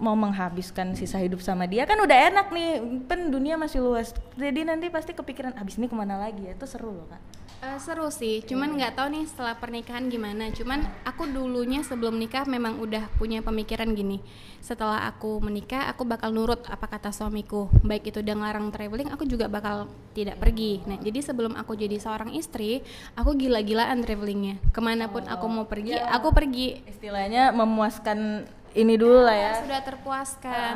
[0.00, 4.16] mau menghabiskan sisa hidup sama dia kan udah enak nih, kan dunia masih luas.
[4.40, 6.56] Jadi nanti pasti kepikiran abis ini ke mana lagi ya?
[6.56, 7.20] Itu seru loh Kak.
[7.60, 10.48] Eh, seru sih, cuman nggak tahu nih setelah pernikahan gimana.
[10.48, 14.24] Cuman aku dulunya sebelum nikah memang udah punya pemikiran gini.
[14.64, 17.68] Setelah aku menikah, aku bakal nurut apa kata suamiku.
[17.84, 20.80] Baik itu dia ngelarang traveling, aku juga bakal tidak pergi.
[20.88, 22.80] Nah, jadi sebelum aku jadi seorang istri,
[23.12, 24.56] aku gila-gilaan travelingnya.
[24.72, 26.80] Ke mana pun aku mau pergi, aku pergi.
[26.88, 29.52] Istilahnya memuaskan ini dulu lah ya.
[29.62, 30.74] Sudah terpuaskan.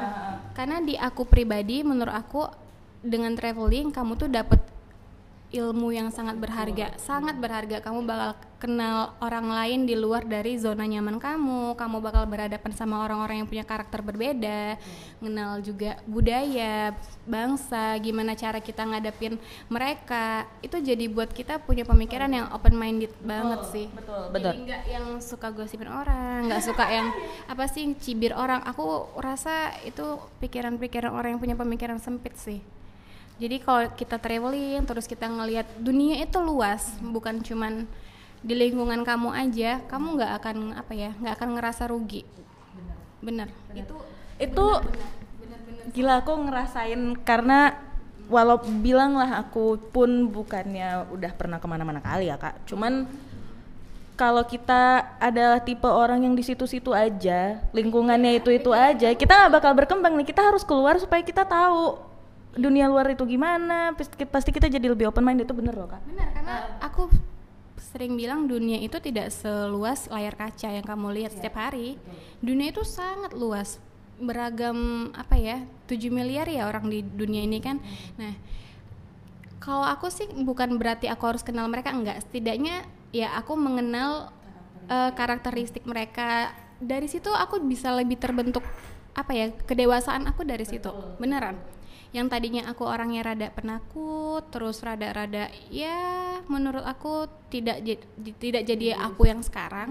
[0.57, 2.47] Karena di aku pribadi, menurut aku
[3.05, 4.61] dengan traveling kamu tuh dapat
[5.55, 7.79] ilmu yang sangat berharga, sangat berharga.
[7.79, 11.77] Kamu bakal kenal orang lain di luar dari zona nyaman kamu.
[11.77, 14.81] Kamu bakal berhadapan sama orang-orang yang punya karakter berbeda,
[15.21, 16.97] kenal juga budaya,
[17.29, 19.37] bangsa, gimana cara kita ngadepin
[19.69, 20.49] mereka.
[20.65, 23.87] Itu jadi buat kita punya pemikiran yang open minded banget sih.
[23.93, 24.55] Betul, Jadi betul.
[24.65, 27.13] nggak yang suka gosipin orang, nggak suka yang
[27.53, 28.65] apa sih cibir orang.
[28.65, 32.65] Aku rasa itu pikiran-pikiran orang yang punya pemikiran sempit sih.
[33.37, 37.85] Jadi kalau kita traveling terus kita ngelihat dunia itu luas, bukan cuman
[38.45, 42.29] di lingkungan kamu aja, kamu nggak akan apa ya, nggak akan ngerasa rugi.
[43.25, 43.49] Bener.
[43.73, 43.97] Itu
[44.37, 44.67] Itu
[45.95, 47.79] gila aku ngerasain karena
[48.27, 52.67] walau bilang lah aku pun bukannya udah pernah ke mana-mana kali ya kak.
[52.67, 53.07] Cuman
[54.19, 59.53] kalau kita adalah tipe orang yang di situ-situ aja lingkungannya itu itu aja kita nggak
[59.55, 60.27] bakal berkembang nih.
[60.27, 62.01] Kita harus keluar supaya kita tahu
[62.55, 63.95] dunia luar itu gimana
[64.31, 66.03] pasti kita jadi lebih open mind itu bener loh kak.
[66.11, 67.07] Benar karena aku
[67.93, 72.01] sering bilang dunia itu tidak seluas layar kaca yang kamu lihat setiap hari.
[72.41, 73.77] Dunia itu sangat luas,
[74.17, 77.77] beragam apa ya, 7 miliar ya orang di dunia ini kan.
[78.17, 78.33] Nah,
[79.61, 84.33] kalau aku sih bukan berarti aku harus kenal mereka enggak, setidaknya ya aku mengenal
[84.89, 86.57] eh, karakteristik mereka.
[86.81, 88.65] Dari situ aku bisa lebih terbentuk
[89.15, 90.91] apa ya, kedewasaan aku dari situ.
[91.21, 91.75] Beneran
[92.15, 97.83] yang tadinya aku orangnya rada penakut terus rada-rada ya menurut aku tidak
[98.39, 99.91] tidak jadi aku yang sekarang.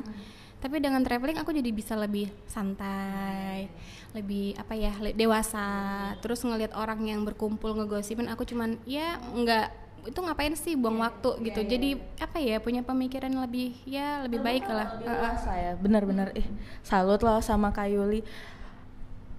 [0.64, 3.68] Tapi dengan traveling aku jadi bisa lebih santai
[4.16, 5.68] lebih apa ya dewasa.
[6.24, 11.48] Terus ngelihat orang yang berkumpul ngegosipin aku cuman ya nggak itu ngapain sih buang waktu
[11.48, 11.64] gitu.
[11.64, 15.00] jadi apa ya punya pemikiran lebih ya lebih baik lah.
[15.00, 16.32] lebih dewasa ya benar-benar.
[16.40, 16.48] Ih
[16.88, 18.24] salut loh sama Kak Yuli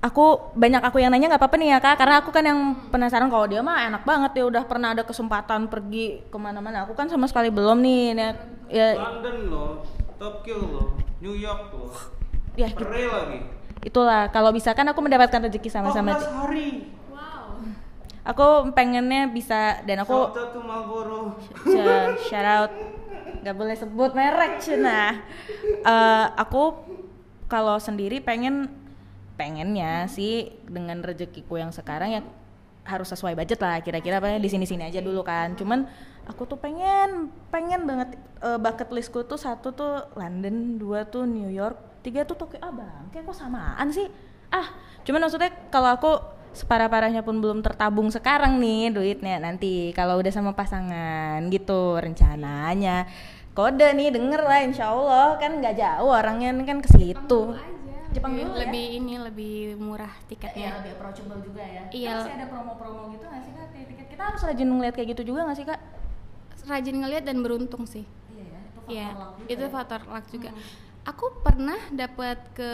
[0.04, 3.32] aku banyak aku yang nanya nggak apa-apa nih ya kak karena aku kan yang penasaran
[3.32, 7.08] kalau dia mah enak banget ya udah pernah ada kesempatan pergi ke mana-mana aku kan
[7.08, 8.12] sama sekali belum nih
[8.68, 9.80] ya London loh,
[10.20, 10.88] Tokyo loh,
[11.24, 11.96] New York loh,
[12.52, 12.84] ya gitu.
[12.84, 13.38] Pere lagi.
[13.80, 16.68] itulah kalau bisa kan aku mendapatkan rezeki sama-sama 14 hari.
[18.28, 21.20] aku pengennya bisa dan aku Shout out to Marlboro.
[22.28, 22.72] Shout out
[23.44, 25.20] nggak boleh sebut merek cina
[25.84, 26.80] Eh, aku
[27.44, 28.84] kalau sendiri pengen
[29.35, 32.23] pengennya sih dengan rezekiku yang sekarang ya
[32.85, 35.57] harus sesuai budget lah kira-kira apa di sini sini aja dulu kan.
[35.57, 35.88] Cuman
[36.29, 41.49] aku tuh pengen pengen banget eh, bucket listku tuh satu tuh London dua tuh New
[41.49, 42.61] York tiga tuh Tokyo.
[42.61, 44.07] Ah bang kayak kok samaan sih?
[44.53, 44.70] Ah
[45.03, 46.12] cuman maksudnya kalau aku
[46.55, 53.09] separah-parahnya pun belum tertabung sekarang nih duitnya nanti kalau udah sama pasangan gitu rencananya.
[53.55, 55.40] Kode nih denger lah insya Allah.
[55.40, 57.55] Kan nggak jauh orangnya kan ke situ
[58.14, 58.61] Jepang lebih, dulu ya?
[58.62, 62.09] lebih ini lebih murah tiketnya lebih approachable juga ya Iya.
[62.09, 65.22] Kan masih ada promo-promo gitu nggak sih kak tiket kita harus rajin ngeliat kayak gitu
[65.27, 65.81] juga nggak sih kak
[66.64, 69.70] rajin ngelihat dan beruntung sih Iya ya, itu Iya, faktor luck juga itu ya.
[69.70, 70.50] faktor luck juga.
[71.05, 72.70] Aku pernah dapat ke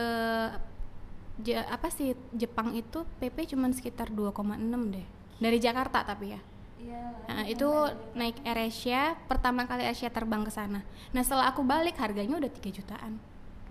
[1.41, 4.61] Ja- apa sih Jepang itu PP cuman sekitar 2,6
[4.93, 5.07] deh.
[5.41, 6.41] Dari Jakarta tapi ya.
[6.77, 7.01] Iya.
[7.27, 7.69] Nah, itu
[8.13, 10.85] naik AirAsia, pertama kali Asia terbang ke sana.
[11.11, 13.17] Nah, setelah aku balik harganya udah 3 jutaan.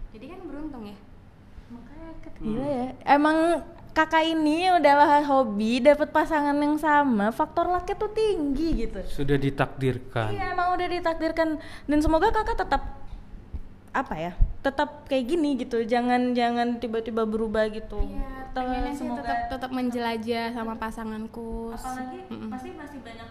[0.10, 0.98] Jadi kan beruntung ya.
[1.70, 2.86] Makanya ket- gila ya.
[3.08, 3.38] Emang
[3.92, 9.00] kakak ini udahlah hobi dapat pasangan yang sama, faktor lucknya tuh tinggi gitu.
[9.06, 10.32] Sudah ditakdirkan.
[10.32, 12.82] Iya, emang udah ditakdirkan dan semoga kakak tetap
[13.90, 14.32] apa ya?
[14.60, 15.82] Tetap kayak gini gitu.
[15.84, 17.98] Jangan jangan tiba-tiba berubah gitu.
[18.00, 21.72] Iya, Tetap- pengennya sih semoga- tetap tetap menjelajah sama pasanganku.
[21.72, 22.50] apalagi Mm-mm.
[22.50, 23.30] pasti masih banyak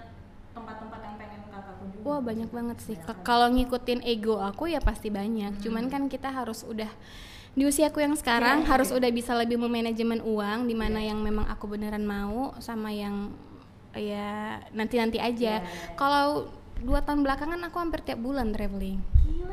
[0.50, 2.04] tempat-tempat yang pengen kakakku juga.
[2.04, 2.96] Wah banyak banget sih.
[3.22, 5.60] Kalau ngikutin ego aku ya pasti banyak.
[5.60, 6.90] Cuman kan kita harus udah
[7.58, 11.66] di usiaku yang sekarang harus udah bisa lebih memanajemen uang di mana yang memang aku
[11.66, 13.34] beneran mau sama yang
[13.98, 15.66] ya nanti-nanti aja.
[15.98, 19.02] Kalau dua tahun belakangan aku hampir tiap bulan traveling.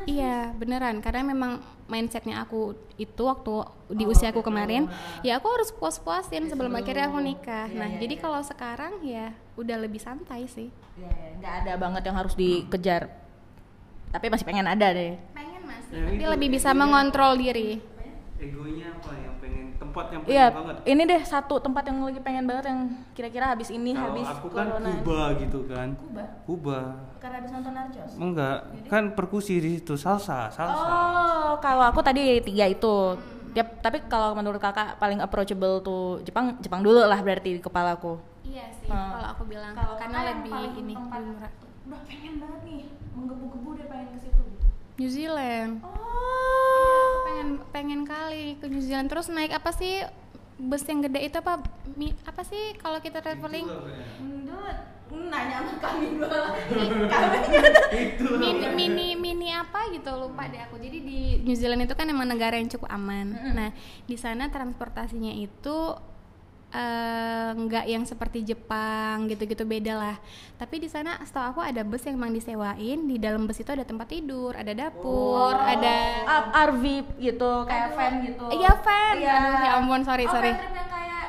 [0.06, 1.58] Iya beneran karena memang
[1.90, 4.86] mindsetnya aku itu waktu di usiaku kemarin
[5.26, 7.66] ya aku harus puas-puasin sebelum akhirnya aku nikah.
[7.74, 10.70] Nah jadi kalau sekarang ya udah lebih santai sih.
[10.94, 13.10] Ya, ya, nggak ada banget yang harus dikejar.
[14.14, 15.18] Tapi masih pengen ada deh.
[15.34, 16.30] pengen masih Ya, tapi itu.
[16.30, 17.95] lebih bisa mengontrol diri
[18.36, 20.76] Egonya apa yang pengen tempat yang pengen Iya, banget.
[20.84, 24.46] ini deh satu tempat yang lagi pengen banget yang kira-kira habis ini Kalau habis aku
[24.50, 24.90] kan corona.
[24.94, 25.88] Kuba gitu kan.
[25.96, 26.24] Kuba?
[26.44, 26.78] Kuba.
[27.16, 28.12] Karena habis nonton Narcos.
[28.14, 30.84] Enggak, kan perkusi di situ salsa, salsa.
[30.84, 33.16] Oh, kalau aku tadi tiga itu.
[33.56, 38.20] Tapi kalau menurut kakak paling approachable tuh Jepang, Jepang dulu lah berarti di kepalaku.
[38.42, 39.10] iya sih Hmm.
[39.10, 43.70] kalau aku bilang Kalau karena lebih ini tempat- lebih murah Udah pengen banget nih, menggebu-gebu
[43.74, 44.42] deh pengen ke situ.
[44.96, 45.84] New Zealand.
[45.84, 49.12] Oh, pengen pengen kali ke New Zealand.
[49.12, 50.00] Terus naik apa sih?
[50.56, 51.60] Bus yang gede itu apa?
[52.00, 53.68] Mi, apa sih kalau kita traveling?
[54.16, 56.48] Enggak, nanya sama kami dua.
[57.12, 57.38] Kami
[58.40, 60.80] mini, mini mini apa gitu lupa deh aku.
[60.80, 63.36] Jadi di New Zealand itu kan emang negara yang cukup aman.
[63.52, 63.70] Nah
[64.08, 65.92] di sana transportasinya itu
[66.76, 70.16] eh, nggak yang seperti Jepang gitu-gitu beda lah
[70.54, 73.82] tapi di sana setahu aku ada bus yang emang disewain di dalam bus itu ada
[73.82, 76.84] tempat tidur ada dapur ada Up RV
[77.18, 78.44] gitu, kayak van gitu.
[78.52, 79.32] iya van Iya.
[79.32, 81.24] Aduh, ya ampun sorry oh, sorry van trip yang kayak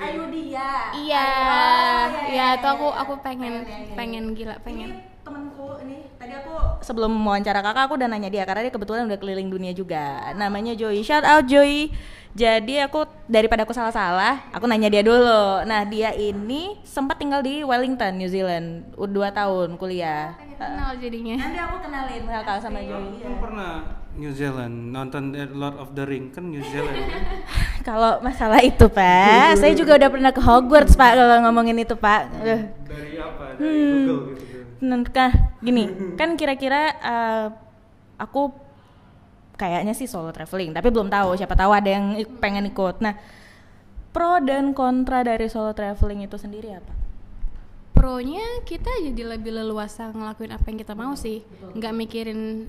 [0.00, 0.70] Ayu dia.
[0.96, 3.22] iya Oh, iya itu aku iya, aku iya.
[3.22, 3.94] pengen Iya, iya, iya.
[3.94, 8.44] pengen gila pengen Ini temanku ini tadi aku sebelum wawancara kakak aku udah nanya dia
[8.48, 10.32] karena dia kebetulan udah keliling dunia juga.
[10.34, 11.04] Namanya Joy.
[11.04, 11.92] Shout out Joy.
[12.30, 15.66] Jadi aku daripada aku salah-salah, aku nanya dia dulu.
[15.66, 20.38] Nah, dia ini sempat tinggal di Wellington, New Zealand, udah dua tahun kuliah.
[20.38, 23.02] pengen kenal jadinya Nanti aku kenalin kakak sama Joy.
[23.02, 23.72] Aku kan pernah
[24.14, 27.22] New Zealand nonton The Lord of the Ring kan New Zealand kan?
[27.90, 32.28] Kalau masalah itu, Pak, saya juga udah pernah ke Hogwarts, Pak, kalau ngomongin itu, Pak.
[32.28, 37.46] Dari apa dari Google gitu Nah, gini, kan kira-kira eh,
[38.16, 38.52] aku
[39.60, 41.36] kayaknya sih solo traveling, tapi belum tahu.
[41.36, 43.04] Siapa tahu ada yang pengen ikut.
[43.04, 43.12] Nah,
[44.10, 47.00] pro dan kontra dari solo traveling itu sendiri apa?
[48.00, 51.44] pronya kita jadi lebih leluasa ngelakuin apa yang kita mau sih
[51.76, 52.64] nggak mikirin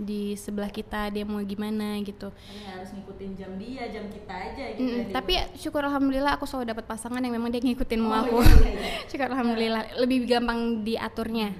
[0.00, 2.32] di sebelah kita dia mau gimana gitu.
[2.64, 4.80] Harus ngikutin jam dia, jam kita aja gitu.
[4.80, 8.20] Mm, tapi ya, syukur alhamdulillah aku selalu dapat pasangan yang memang dia ngikutin mau Oh,
[8.24, 8.36] aku.
[8.64, 11.52] iya, syukur alhamdulillah lebih gampang diaturnya.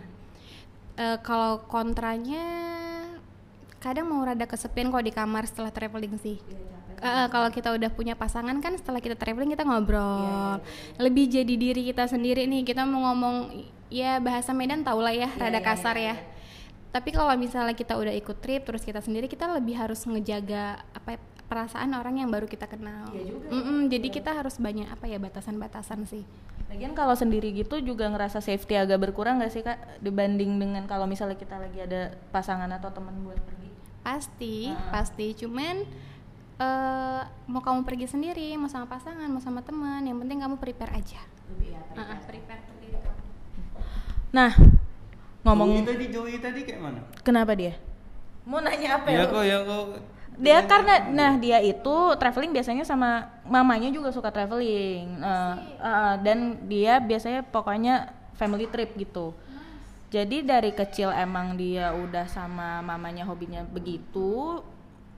[0.97, 2.41] Eh, kalau kontranya
[3.77, 6.41] kadang mau rada kesepian kalau di kamar setelah traveling sih.
[7.01, 10.61] Eh, kalau kita udah punya pasangan kan setelah kita traveling kita ngobrol.
[10.97, 15.29] Lebih jadi diri kita sendiri nih kita mau ngomong ya bahasa Medan tau lah ya
[15.35, 16.15] rada kasar ya
[16.91, 21.17] tapi kalau misalnya kita udah ikut trip terus kita sendiri kita lebih harus ngejaga apa
[21.17, 21.19] ya,
[21.51, 23.11] perasaan orang yang baru kita kenal.
[23.51, 26.23] Mm-mm, jadi kita harus banyak apa ya batasan-batasan sih.
[26.71, 29.99] Lagian kalau sendiri gitu juga ngerasa safety agak berkurang gak sih kak?
[29.99, 33.61] Dibanding dengan kalau misalnya kita lagi ada pasangan atau teman buat pergi?
[34.01, 35.27] pasti pasti.
[35.37, 35.85] Cuman
[36.61, 40.93] eh, mau kamu pergi sendiri mau sama pasangan mau sama teman yang penting kamu prepare
[40.97, 41.21] aja.
[41.91, 43.23] Uh-uh, prepare untuk diri kamu.
[44.31, 44.53] Nah,
[45.45, 47.01] ngomong Joey tadi Joey tadi kayak mana?
[47.25, 47.77] Kenapa dia?
[48.45, 49.25] Mau nanya apa ya ya?
[49.29, 49.85] kok ya kok.
[50.41, 55.21] Dia karena nah dia itu traveling biasanya sama mamanya juga suka traveling.
[55.21, 59.37] Eh, eh, dan dia biasanya pokoknya family trip gitu.
[60.11, 64.59] Jadi dari kecil emang dia udah sama mamanya hobinya begitu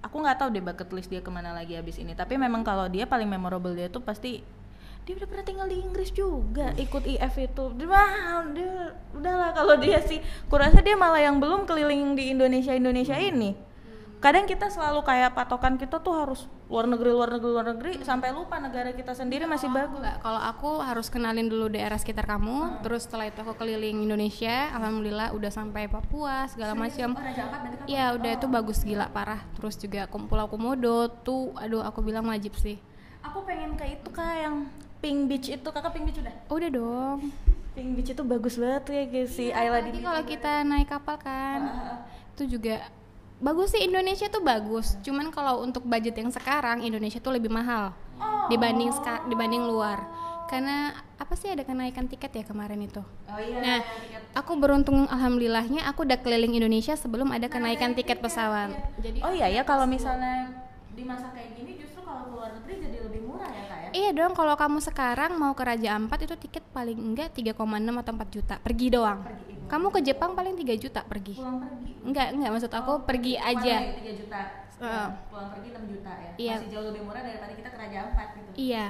[0.03, 2.13] aku nggak tahu deh bucket list dia ke mana lagi habis ini.
[2.13, 4.43] Tapi memang kalau dia paling memorable dia tuh pasti
[5.03, 7.65] dia udah pernah tinggal di Inggris juga ikut IF itu.
[7.75, 10.23] Dia, wah, dia udahlah kalau dia sih.
[10.47, 13.59] Kurasa dia malah yang belum keliling di Indonesia Indonesia ini.
[14.23, 18.31] Kadang kita selalu kayak patokan kita tuh harus luar negeri luar negeri luar negeri sampai
[18.31, 19.99] lupa negara kita sendiri masih bagus.
[19.99, 24.71] Enggak, kalau aku harus kenalin dulu daerah sekitar kamu, terus setelah itu aku keliling Indonesia,
[24.79, 27.19] alhamdulillah udah sampai Papua segala macam.
[27.91, 29.43] Iya, udah itu bagus gila parah.
[29.59, 32.79] Terus juga Pulau Komodo tuh, aduh aku bilang wajib sih.
[33.27, 34.71] Aku pengen ke itu kak yang
[35.03, 36.35] Pink Beach itu kakak Pink Beach udah?
[36.47, 37.19] Udah dong.
[37.75, 41.17] Pink Beach itu bagus banget ya guys si Ayla di Jadi kalau kita naik kapal
[41.19, 41.61] kan,
[42.37, 42.87] itu juga
[43.43, 44.95] bagus sih Indonesia tuh bagus.
[45.03, 47.91] Cuman kalau untuk budget yang sekarang Indonesia tuh lebih mahal
[48.47, 49.99] dibanding ska- dibanding luar.
[50.47, 53.01] Karena apa sih ada kenaikan tiket ya kemarin itu.
[53.01, 53.59] Oh iya.
[53.59, 53.79] Nah,
[54.37, 58.71] aku beruntung alhamdulillahnya aku udah keliling Indonesia sebelum ada kenaikan tiket pesawat.
[59.01, 60.53] Jadi Oh iya ya kalau misalnya
[60.93, 63.89] di masa kayak gini justru kalau keluar negeri jadi lebih murah ya kak ya?
[63.97, 68.13] Iya dong, kalau kamu sekarang mau ke Raja Ampat itu tiket paling enggak 3,6 atau
[68.13, 69.21] 4 juta pergi doang.
[69.73, 71.41] Kamu ke Jepang paling 3 juta pergi.
[71.41, 71.91] Pulang pergi.
[72.05, 73.77] Enggak, enggak maksud aku pergi aja.
[73.81, 74.41] Pulang 3 juta.
[74.83, 75.09] Heeh.
[75.33, 76.31] Pulang pergi 6 juta ya.
[76.37, 76.57] Iya.
[76.61, 78.51] Masih jauh lebih murah daripada kita ke Raja Ampat gitu.
[78.61, 78.87] Iya.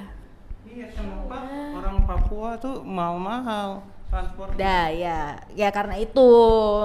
[0.62, 1.38] Iya, kenapa
[1.74, 4.52] orang Papua tuh mahal-mahal transport?
[4.60, 6.28] Dah ya, ya karena itu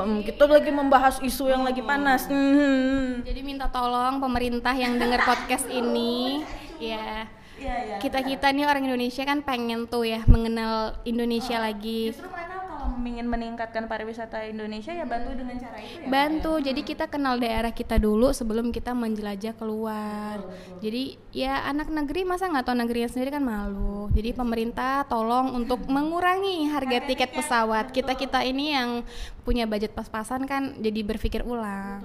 [0.07, 2.31] Hmm, kita lagi membahas isu yang lagi panas.
[2.31, 3.19] Hmm.
[3.27, 6.47] Jadi minta tolong pemerintah yang dengar podcast ini,
[6.79, 7.27] ya.
[7.57, 7.97] Iya iya.
[7.97, 12.13] Kita kita nih orang Indonesia kan pengen tuh ya mengenal Indonesia lagi.
[12.13, 12.29] Justru
[13.03, 16.07] ingin meningkatkan pariwisata Indonesia ya bantu dengan cara itu ya.
[16.07, 20.43] Bantu, jadi kita kenal daerah kita dulu sebelum kita menjelajah keluar.
[20.83, 24.11] Jadi ya anak negeri masa nggak tahu negerinya sendiri kan malu.
[24.13, 27.95] Jadi pemerintah tolong untuk mengurangi harga tiket pesawat.
[27.95, 29.01] Kita kita ini yang
[29.47, 32.03] punya budget pas-pasan kan jadi berpikir ulang.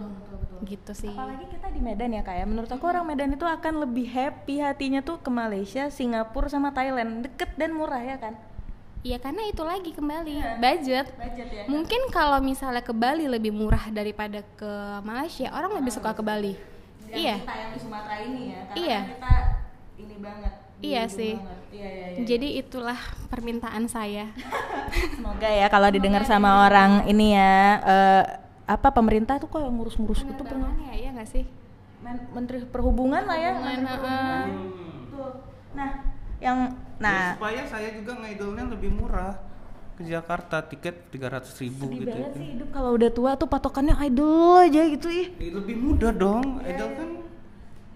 [0.63, 1.11] Gitu sih.
[1.11, 2.45] Apalagi kita di Medan ya kak ya.
[2.47, 7.27] Menurut aku orang Medan itu akan lebih happy hatinya tuh ke Malaysia, Singapura sama Thailand.
[7.27, 8.52] Deket dan murah ya kan?
[9.03, 11.07] Iya karena itu lagi kembali budget.
[11.11, 11.63] Budget ya.
[11.67, 16.55] Mungkin kalau misalnya ke Bali lebih murah daripada ke Malaysia, orang lebih suka ke Bali.
[17.11, 17.43] Iya.
[17.43, 18.61] Kita yang di Sumatera ini ya.
[18.65, 19.01] Karena Iya.
[19.03, 19.33] kan kita
[19.99, 20.53] ini banget.
[20.79, 21.35] Iya sih.
[21.35, 21.59] banget.
[21.73, 22.23] Iya iya iya.
[22.25, 24.31] Jadi itulah permintaan saya.
[25.19, 28.23] Semoga ya kalau didengar sama orang ini ya eh,
[28.65, 31.43] apa pemerintah tuh kok yang ngurus-ngurus itu pernah ya, iya nggak sih?
[31.99, 33.51] Men- Menteri Perhubungan lah ya.
[33.53, 34.47] Menteri Perhubungan, Perhubungan.
[35.11, 35.33] Tuh.
[35.75, 35.91] Nah,
[36.43, 39.35] yang Nah, nah supaya saya juga ngidolnya lebih murah
[39.99, 42.15] ke Jakarta tiket 300 ribu sedih gitu.
[42.15, 45.29] banget sih hidup kalau udah tua tuh patokannya idol aja gitu ih.
[45.43, 47.11] Eh, lebih mudah dong, idol kan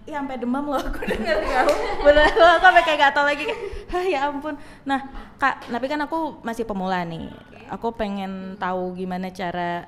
[0.07, 1.71] Iya sampai demam loh aku denger kau.
[2.07, 3.43] Bener loh aku sampai kayak gak tau lagi
[3.91, 4.55] Hah ya ampun.
[4.87, 5.03] Nah,
[5.35, 7.27] Kak, tapi kan aku masih pemula nih.
[7.67, 9.83] Aku pengen tahu gimana cara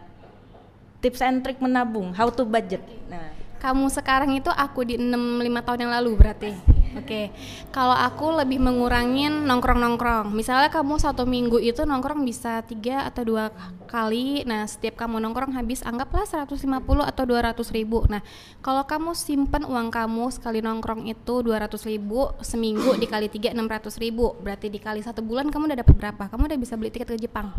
[1.00, 2.84] tips and trick menabung, how to budget.
[3.08, 6.80] Nah, Kamu sekarang itu aku di 6 5 tahun yang lalu berarti.
[6.98, 7.30] Oke.
[7.70, 10.34] Kalau aku lebih mengurangin nongkrong-nongkrong.
[10.34, 13.54] Misalnya kamu satu minggu itu nongkrong bisa tiga atau dua
[13.86, 14.42] kali.
[14.44, 16.58] Nah, setiap kamu nongkrong habis anggaplah 150
[17.06, 18.10] atau 200 ribu.
[18.10, 18.26] Nah,
[18.66, 24.34] kalau kamu simpen uang kamu sekali nongkrong itu 200 ribu seminggu dikali tiga 600 ribu.
[24.42, 26.24] Berarti dikali satu bulan kamu udah dapat berapa?
[26.26, 27.54] Kamu udah bisa beli tiket ke Jepang.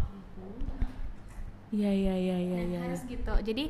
[1.71, 2.79] Iya iya iya iya iya.
[2.87, 3.35] harus gitu.
[3.43, 3.65] Jadi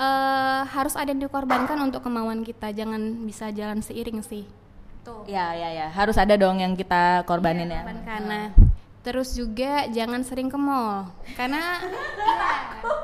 [0.00, 2.72] eh, harus ada yang dikorbankan untuk kemauan kita.
[2.72, 4.44] Jangan bisa jalan seiring sih.
[5.04, 5.28] Tuh.
[5.28, 7.84] Iya iya iya, harus ada dong yang kita korbanin ya.
[8.08, 8.56] karena
[9.04, 11.12] terus juga jangan sering ke mall.
[11.36, 12.98] Karena nunjuk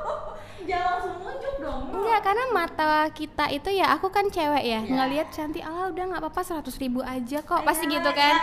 [2.11, 4.83] enggak karena mata kita itu ya aku kan cewek ya.
[4.83, 7.63] Ngelihat cantik ah udah nggak apa-apa 100 ribu aja kok.
[7.63, 8.35] Pasti gitu kan?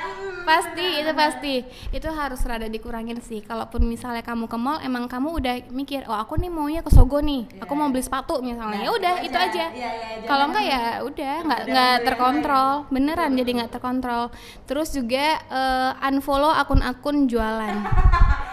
[0.48, 1.54] Pasti itu pasti.
[1.92, 3.44] Itu harus rada dikurangin sih.
[3.44, 7.20] Kalaupun misalnya kamu ke mall emang kamu udah mikir oh aku nih maunya ke Sogo
[7.20, 7.44] nih.
[7.60, 8.80] Aku mau beli sepatu misalnya.
[8.80, 9.64] Ya udah itu aja.
[9.68, 12.70] Iya, iya, kalau enggak ya udah nggak nggak terkontrol.
[12.88, 14.32] Beneran jadi nggak terkontrol.
[14.64, 17.76] Terus juga eh, unfollow akun-akun jualan?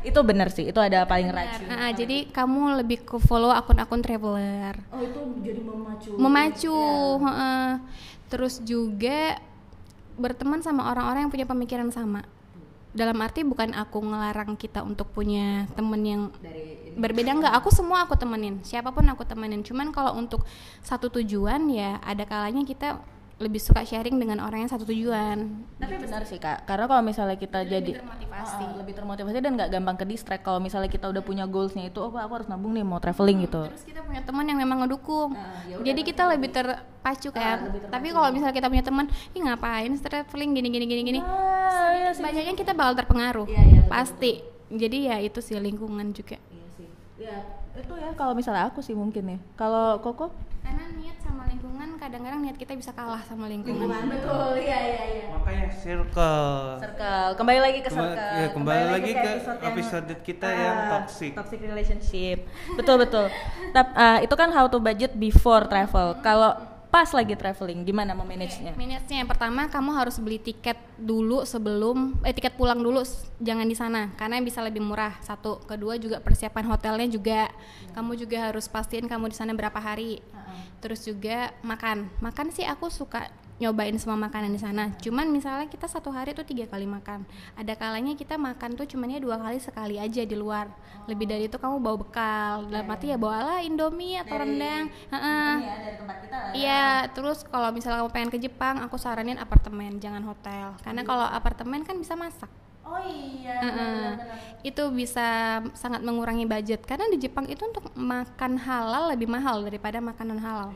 [0.00, 1.68] Itu bener sih, itu ada paling rajin.
[1.68, 6.10] Nah, jadi kamu lebih ke follow akun-akun traveler Oh itu jadi memacu.
[6.16, 7.24] memacu Iya.
[7.28, 7.68] heeh.
[8.30, 9.42] terus juga
[10.14, 12.22] berteman sama orang-orang yang punya pemikiran sama
[12.90, 18.02] dalam arti bukan aku ngelarang kita untuk punya temen yang Dari berbeda enggak aku semua
[18.02, 20.42] aku temenin siapa pun aku temenin cuman kalau untuk
[20.82, 22.98] satu tujuan ya ada kalanya kita
[23.40, 27.34] lebih suka sharing dengan orang yang satu tujuan Tapi benar sih kak, karena kalau misalnya
[27.34, 28.60] kita jadi termotivasi.
[28.60, 30.42] Ah, ah, lebih termotivasi dan nggak gampang ke distract.
[30.42, 33.64] Kalau misalnya kita udah punya goalsnya itu, oh aku harus nabung nih mau traveling gitu.
[33.64, 35.32] terus kita punya teman yang memang ngedukung
[35.80, 40.50] jadi kita lebih terpacu kan lebih tapi kalau misalnya kita punya teman ih ngapain traveling
[40.52, 42.20] gini gini gini gini Ah, iya sih.
[42.20, 43.88] banyaknya kita bakal terpengaruh Iya, iya, betul.
[43.88, 44.32] pasti
[44.68, 46.88] jadi ya itu sih lingkungan juga Iya sih.
[47.16, 47.36] Ya,
[47.74, 49.38] itu ya kalau misalnya aku sih mungkin ya.
[49.54, 50.28] Kalau Koko?
[50.60, 54.56] karena niat sama lingkungan kadang-kadang niat kita bisa kalah sama lingkungan betul.
[54.56, 55.24] Iya iya iya.
[55.28, 56.80] makanya circle.
[56.80, 57.28] Circle.
[57.36, 58.32] Kembali lagi ke Kembali- circle.
[58.34, 61.32] ya, kembali lagi ke yang- episode kita yang Ah, toxic.
[61.32, 62.38] Toxic relationship.
[62.72, 63.26] betul betul.
[63.70, 66.16] Tap, ah, itu kan how to budget before travel.
[66.18, 66.56] Kalau
[66.90, 69.22] pas lagi traveling gimana memanagenya Manage-nya?
[69.22, 73.06] Yang pertama kamu harus beli tiket dulu sebelum eh tiket pulang dulu
[73.38, 75.14] jangan di sana karena bisa lebih murah.
[75.22, 75.62] Satu.
[75.64, 77.46] Kedua juga persiapan hotelnya juga.
[77.94, 80.18] Kamu juga harus pastiin kamu di sana berapa hari.
[80.82, 82.10] Terus juga makan.
[82.18, 83.30] Makan sih aku suka
[83.60, 84.88] nyobain semua makanan di sana.
[84.96, 87.28] Cuman misalnya kita satu hari tuh tiga kali makan.
[87.60, 90.72] Ada kalanya kita makan tuh cuman ya dua kali sekali aja di luar.
[91.04, 92.54] Lebih dari itu kamu bawa bekal.
[92.72, 94.88] Dalam arti ya bawalah indomie atau rendang.
[95.12, 100.72] tempat kita Iya, terus kalau misalnya kamu pengen ke Jepang, aku saranin apartemen, jangan hotel.
[100.80, 102.48] Karena kalau apartemen kan bisa masak.
[102.80, 104.06] oh iya Heeh.
[104.66, 106.82] Itu bisa sangat mengurangi budget.
[106.88, 110.72] Karena di Jepang itu untuk makan halal lebih mahal daripada makanan halal.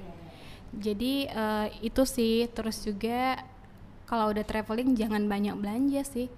[0.79, 3.39] Jadi eh, itu sih, terus juga
[4.05, 6.29] kalau udah traveling jangan banyak belanja sih.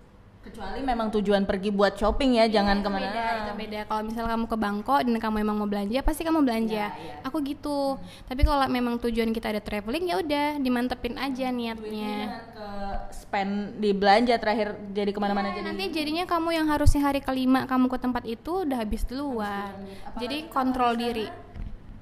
[0.47, 3.78] kecuali memang tujuan pergi buat shopping ya jangan Itu ke mana beda, itu beda.
[3.91, 6.95] Kalau misalnya kamu ke Bangkok dan kamu memang mau belanja, pasti kamu belanja.
[7.26, 7.99] Aku gitu.
[8.30, 12.47] Tapi kalau memang tujuan kita ada traveling, ya udah dimantepin aja niatnya.
[12.55, 12.68] Ke
[13.11, 17.18] spend di belanja terakhir jadi ke mana-mana Nah, jadi nanti jadinya kamu yang harusnya hari
[17.26, 19.74] kelima kamu ke tempat itu udah habis duluan.
[20.14, 21.26] Jadi kontrol diri.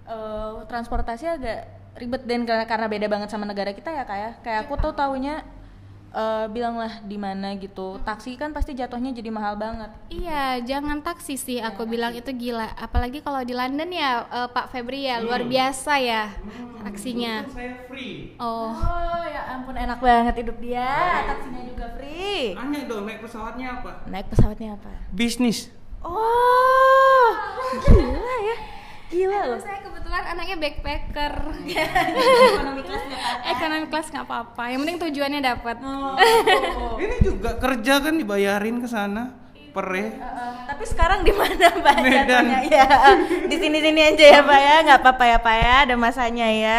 [0.04, 1.64] eh, transportasi agak
[1.94, 5.46] ribet dan karena karena beda banget sama negara kita ya kayak kayak aku tuh taunya
[6.14, 7.54] eh, bilanglah di mana?
[7.58, 8.02] gitu.
[8.02, 9.90] Taksi kan pasti jatuhnya jadi mahal banget.
[10.10, 12.70] Iya, jangan taksi sih aku bilang itu gila.
[12.78, 16.34] Apalagi kalau di London ya eh, Pak Febri ya luar biasa ya
[16.84, 17.46] taksinya.
[17.48, 18.36] Saya free.
[18.38, 21.24] Oh, oh ya ampun enak banget hidup dia.
[21.30, 22.58] Taksinya juga free.
[22.58, 23.90] Tanya dong naik pesawatnya apa?
[24.10, 24.92] naik pesawatnya apa?
[25.14, 25.70] Bisnis.
[26.04, 27.32] oh
[27.80, 28.56] gila ya
[29.14, 31.34] gila loh saya kebetulan anaknya backpacker.
[31.70, 33.48] ekonomi kelas nggak apa-apa.
[33.54, 34.62] Ekonomi kelas nggak apa-apa.
[34.66, 35.76] Yang penting tujuannya dapat.
[35.82, 36.14] Oh.
[37.04, 39.34] Ini juga kerja kan dibayarin ke sana.
[39.74, 40.06] Pere.
[40.22, 41.96] Uh, tapi sekarang di mana Pak?
[41.98, 42.46] Medan.
[42.70, 42.86] Ya,
[43.50, 46.78] di sini-sini aja ya Pak ya, nggak apa-apa ya Pak ya, ada masanya ya.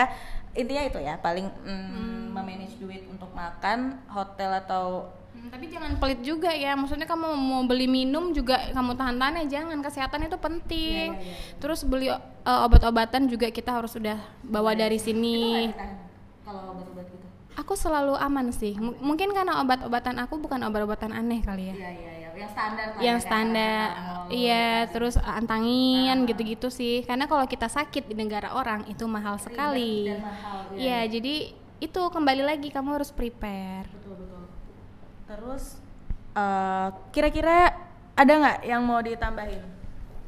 [0.55, 5.11] Intinya itu ya, paling mm, memanage duit untuk makan, hotel atau
[5.45, 6.73] Hmm, tapi jangan pelit juga ya.
[6.73, 9.77] Maksudnya kamu mau beli minum juga kamu tahan-tahan ya jangan.
[9.85, 11.21] Kesehatan itu penting.
[11.61, 12.17] Terus beli uh,
[12.65, 15.69] obat-obatan juga kita harus sudah bawa dari sini.
[16.41, 17.25] kalau obat-obat gitu.
[17.61, 18.73] Aku selalu aman sih.
[18.73, 21.75] M- mungkin karena obat-obatan aku bukan obat-obatan aneh kali ya.
[21.77, 23.85] Iya iya iya, yang standar lah Yang ya, standar,
[24.33, 24.67] iya.
[24.89, 27.05] Terus antangin gitu-gitu sih.
[27.05, 30.09] Karena kalau kita sakit di negara orang itu mahal sekali.
[30.73, 33.87] Iya, jadi itu kembali lagi kamu harus prepare.
[33.93, 34.44] Betul betul.
[35.25, 35.81] Terus
[36.37, 37.73] eh, kira-kira
[38.15, 39.61] ada nggak yang mau ditambahin?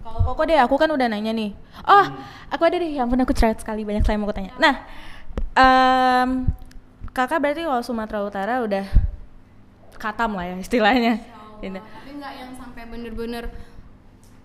[0.07, 1.51] Kalau Koko deh, aku kan udah nanya nih.
[1.83, 2.05] Oh,
[2.47, 2.95] aku ada deh.
[2.95, 4.55] Ya ampun, aku cerewet sekali banyak saya mau tanya.
[4.55, 4.87] Nah,
[5.51, 6.47] em,
[7.11, 8.87] kakak berarti kalau Sumatera Utara udah
[9.99, 11.19] katam lah ya istilahnya.
[11.59, 11.75] Gitu.
[11.75, 13.51] Tapi nggak yang sampai bener-bener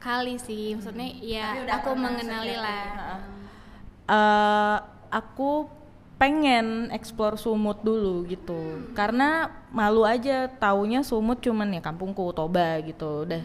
[0.03, 0.75] kali sih.
[0.75, 2.83] Maksudnya ya Tapi udah aku mengenali lah.
[4.11, 4.77] Eh,
[5.15, 5.71] aku
[6.23, 8.87] pengen explore Sumut dulu gitu.
[8.95, 13.43] Karena malu aja taunya Sumut cuman ya kampungku Toba gitu udah.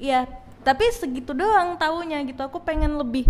[0.00, 0.24] Iya,
[0.64, 2.40] tapi segitu doang taunya gitu.
[2.40, 3.28] Aku pengen lebih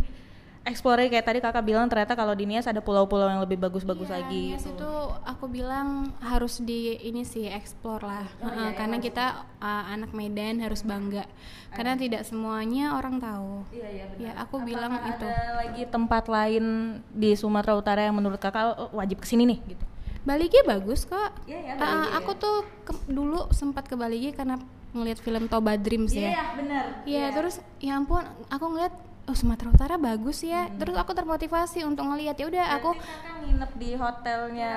[0.61, 4.17] explore kayak tadi kakak bilang ternyata kalau di Nias ada pulau-pulau yang lebih bagus-bagus Iya,
[4.19, 4.45] lagi.
[4.51, 4.77] Nias gitu.
[4.77, 4.93] itu
[5.23, 5.89] aku bilang
[6.21, 8.27] harus di ini sih explore lah.
[8.39, 9.25] Oh, Heeh, iya, karena kita
[9.57, 11.25] uh, anak Medan harus bangga.
[11.71, 13.65] Karena tidak semuanya orang tahu.
[13.71, 14.21] Iya iya benar.
[14.21, 15.27] Ya, aku Apakah bilang itu.
[15.27, 16.65] Ada lagi tempat lain
[17.09, 19.85] di Sumatera Utara yang menurut kakak oh, wajib ke sini nih gitu.
[20.21, 21.33] Balige bagus kok.
[21.49, 25.75] Iya, ya, Ah, Balige, aku tuh ke- dulu sempat ke Balige karena ngelihat film Toba
[25.75, 26.53] Dreams ya.
[26.53, 27.01] benar.
[27.03, 28.93] Iya, terus ya ampun, aku ngeliat
[29.27, 30.69] oh Sumatera Utara bagus ya.
[30.69, 30.79] Hmm.
[30.81, 32.91] Terus aku termotivasi untuk ngeliat ya udah aku
[33.45, 34.71] nginep di hotelnya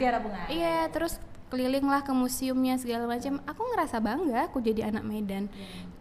[0.00, 0.46] Tiara Bunga.
[0.50, 1.20] Iya, terus
[1.52, 3.38] keliling lah ke museumnya segala macam.
[3.46, 5.46] Aku ngerasa bangga aku jadi anak Medan.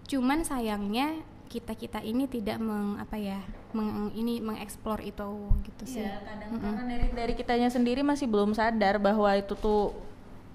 [0.06, 3.40] Cuman sayangnya kita kita ini tidak meng apa ya,
[3.72, 5.30] meng, ini mengeksplor itu
[5.64, 6.04] gitu sih.
[6.04, 9.96] Iya, kadang karena dari dari kitanya sendiri masih belum sadar bahwa itu tuh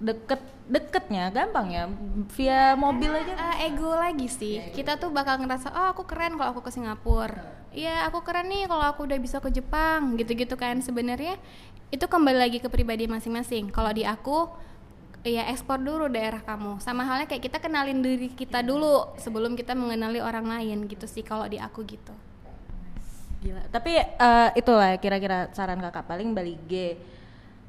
[0.00, 0.40] deket
[0.70, 1.84] deketnya gampang ya
[2.32, 4.72] via mobil aja Eh, ego lagi sih.
[4.72, 7.68] Kita tuh bakal ngerasa, oh aku keren kalau aku ke Singapura.
[7.76, 10.80] Iya, aku keren nih kalau aku udah bisa ke Jepang, gitu-gitu kan.
[10.80, 11.36] Sebenarnya
[11.92, 13.68] itu kembali lagi ke pribadi masing-masing.
[13.68, 14.48] Kalau di aku,
[15.26, 16.80] ya ekspor dulu daerah kamu.
[16.80, 21.26] Sama halnya kayak kita kenalin diri kita dulu sebelum kita mengenali orang lain, gitu sih.
[21.26, 22.14] Kalau di aku gitu.
[23.44, 23.68] Gila.
[23.68, 26.96] Tapi eh, itulah kira-kira saran kakak paling Bali G.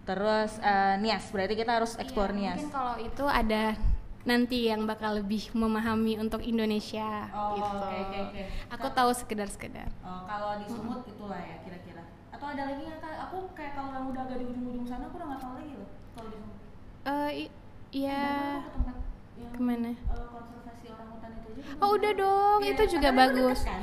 [0.04, 2.58] Terus eh, Nias, berarti kita harus explore Nias.
[2.58, 3.78] Mungkin kalau itu ada
[4.22, 7.78] nanti yang bakal lebih memahami untuk Indonesia Oh, gitu.
[7.80, 8.42] oke, oke, oke.
[8.72, 9.90] Aku tahu sekedar-sekedar.
[10.02, 12.04] Oh, kalau di Sumut itulah ya kira-kira.
[12.30, 13.14] Atau ada lagi nggak kak?
[13.26, 15.90] Aku kayak kalau yang udah agak di ujung-ujung sana aku udah nggak tahu lagi loh.
[16.12, 16.58] Kalau di Sumut.
[17.02, 17.54] Eh, i-
[17.96, 18.22] iya.
[18.58, 18.98] Aku ke tempat
[19.36, 19.90] yang Ke mana?
[19.90, 19.98] eh,
[20.28, 21.62] konservasi orang hutan itu aja.
[21.78, 23.58] Oh udah dong, Iya, itu juga bagus.
[23.58, 23.82] deket kan?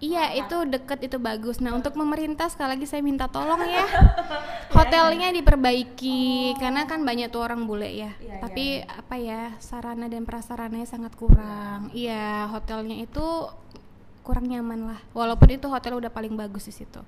[0.00, 1.60] Iya itu deket itu bagus.
[1.60, 3.84] Nah untuk pemerintah sekali lagi saya minta tolong ya
[4.76, 8.16] hotelnya diperbaiki karena kan banyak tuh orang bule ya.
[8.16, 11.92] Iya, Tapi apa ya sarana dan prasarananya sangat kurang.
[11.92, 13.52] Iya hotelnya itu
[14.24, 15.00] kurang nyaman lah.
[15.12, 17.04] Walaupun itu hotel udah paling bagus di situ.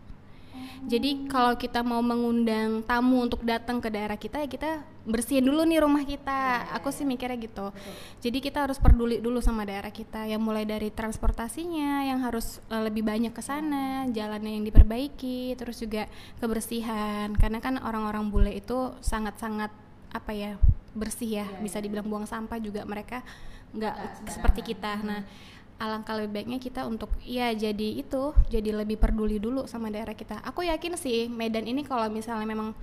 [0.83, 4.70] Jadi kalau kita mau mengundang tamu untuk datang ke daerah kita ya kita
[5.07, 6.74] bersihin dulu nih rumah kita.
[6.74, 7.70] Aku sih mikirnya gitu.
[8.18, 10.26] Jadi kita harus peduli dulu sama daerah kita.
[10.26, 15.78] Yang mulai dari transportasinya yang harus eh, lebih banyak ke sana, jalannya yang diperbaiki, terus
[15.78, 16.11] juga
[16.43, 17.30] kebersihan.
[17.39, 19.70] Karena kan orang-orang bule itu sangat-sangat
[20.11, 20.59] apa ya
[20.99, 21.47] bersih ya.
[21.62, 23.22] Bisa dibilang buang sampah juga mereka
[23.70, 24.99] nggak seperti kita.
[24.99, 25.22] Nah
[25.81, 30.41] alangkah lebih baiknya kita untuk ya jadi itu jadi lebih peduli dulu sama daerah kita.
[30.47, 32.75] Aku yakin sih Medan ini kalau misalnya memang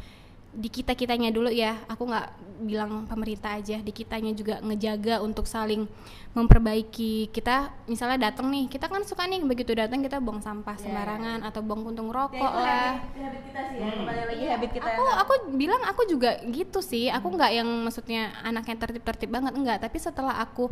[0.50, 2.28] di kita kitanya dulu ya aku nggak
[2.66, 5.86] bilang pemerintah aja di kitanya juga ngejaga untuk saling
[6.34, 7.30] memperbaiki.
[7.30, 11.62] Kita misalnya datang nih kita kan suka nih begitu datang kita buang sampah sembarangan atau
[11.62, 12.98] buang puntung rokok lah.
[12.98, 17.14] habit kita sih ya kembali lagi habit kita aku aku bilang aku juga gitu sih.
[17.14, 20.68] Aku nggak yang maksudnya anak yang tertib-tertib banget enggak tapi setelah aku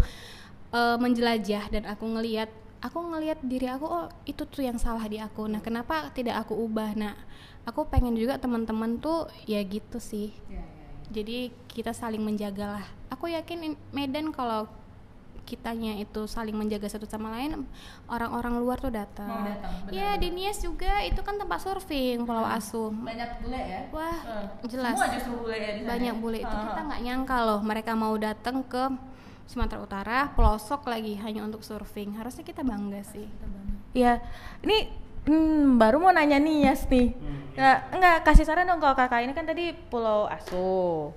[0.69, 5.17] eh, menjelajah dan aku ngelihat aku ngelihat diri aku oh itu tuh yang salah di
[5.17, 5.45] aku.
[5.45, 6.93] Nah kenapa tidak aku ubah?
[6.93, 7.17] Nah
[7.63, 10.29] aku pengen juga teman-teman tuh ya gitu sih.
[11.07, 14.67] Jadi kita saling menjaga lah aku yakin in- Medan kalau
[15.41, 17.63] kitanya itu saling menjaga satu sama lain
[18.05, 19.31] orang-orang luar tuh datang.
[19.31, 23.81] Mau datang, ya di Nias juga itu kan tempat surfing Pulau Asu banyak bule ya?
[23.87, 24.19] Wah,
[24.61, 24.91] Eh, jelas.
[24.93, 26.19] semua justru bule ya di sana Banyak ya?
[26.19, 28.83] bule itu Eh, kita nggak nyangka loh mereka mau datang ke
[29.47, 32.19] Sumatera Utara, pelosok lagi hanya untuk surfing.
[32.19, 33.31] Harusnya kita bangga sih.
[33.95, 34.19] Iya,
[34.61, 34.91] ini
[35.23, 37.15] hmm, baru mau nanya nih Yas nih.
[37.55, 41.09] Nggak, enggak kasih saran dong kalau kakak ini kan tadi Pulau Asu.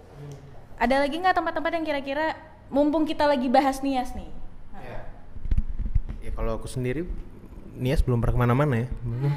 [0.81, 2.39] Ada lagi nggak tempat-tempat yang kira-kira
[2.71, 4.31] mumpung kita lagi bahas Nias nih?
[4.79, 4.99] Ya.
[6.25, 7.05] Ya kalau aku sendiri
[7.77, 8.89] Nias belum pernah ke mana-mana ya.
[9.03, 9.33] Belum.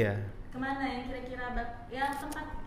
[0.00, 0.12] iya.
[0.54, 1.46] Ke mana yang kira-kira
[1.90, 2.57] ya tempat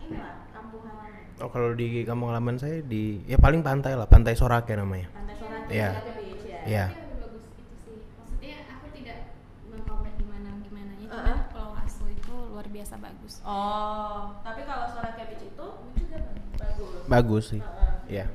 [1.42, 5.10] Oh kalau di kampung halaman saya di ya paling pantai lah, Pantai Sorake namanya.
[5.10, 5.90] Pantai Sorake Iya.
[5.90, 6.62] Ya.
[6.62, 6.84] Iya.
[6.94, 7.98] Tapi lebih bagus itu sih.
[8.14, 9.18] Maksudnya aku tidak
[9.66, 11.34] mengkomplain gimana gimana ya.
[11.50, 13.42] Pulau Asu itu luar biasa bagus.
[13.42, 15.66] Oh, tapi kalau Sorake Beach itu
[15.98, 16.18] juga
[16.54, 16.94] bagus.
[17.10, 17.62] Bagus sih.
[18.06, 18.30] Iya.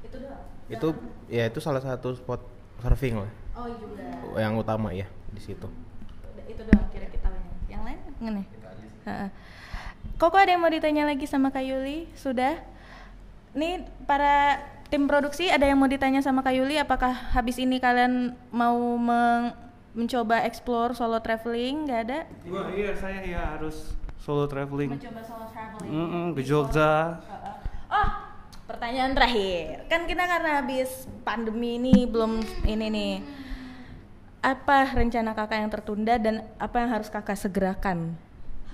[0.00, 0.44] Itu doang.
[0.72, 0.88] Itu
[1.28, 2.40] ya itu salah satu spot
[2.80, 4.40] surfing lah Oh juga.
[4.40, 5.68] yang utama ya di situ.
[6.48, 7.36] Itu doang kira-kira
[7.68, 8.42] yang lain ngene.
[9.04, 9.28] Heeh.
[10.16, 12.08] Koko ada yang mau ditanya lagi sama Kak Yuli?
[12.16, 12.56] Sudah?
[13.52, 18.32] Nih para tim produksi ada yang mau ditanya sama Kak Yuli apakah habis ini kalian
[18.48, 19.52] mau meng-
[19.92, 21.84] mencoba explore solo traveling?
[21.84, 22.18] Gak ada?
[22.48, 24.96] Wah iya saya ya harus solo traveling.
[24.96, 25.92] Mencoba solo traveling.
[25.92, 27.20] Mm-mm, ke Jogja.
[27.92, 28.08] Oh,
[28.64, 29.84] pertanyaan terakhir.
[29.92, 33.14] Kan kita karena habis pandemi ini belum ini nih.
[34.40, 38.16] Apa rencana kakak yang tertunda dan apa yang harus kakak segerakan?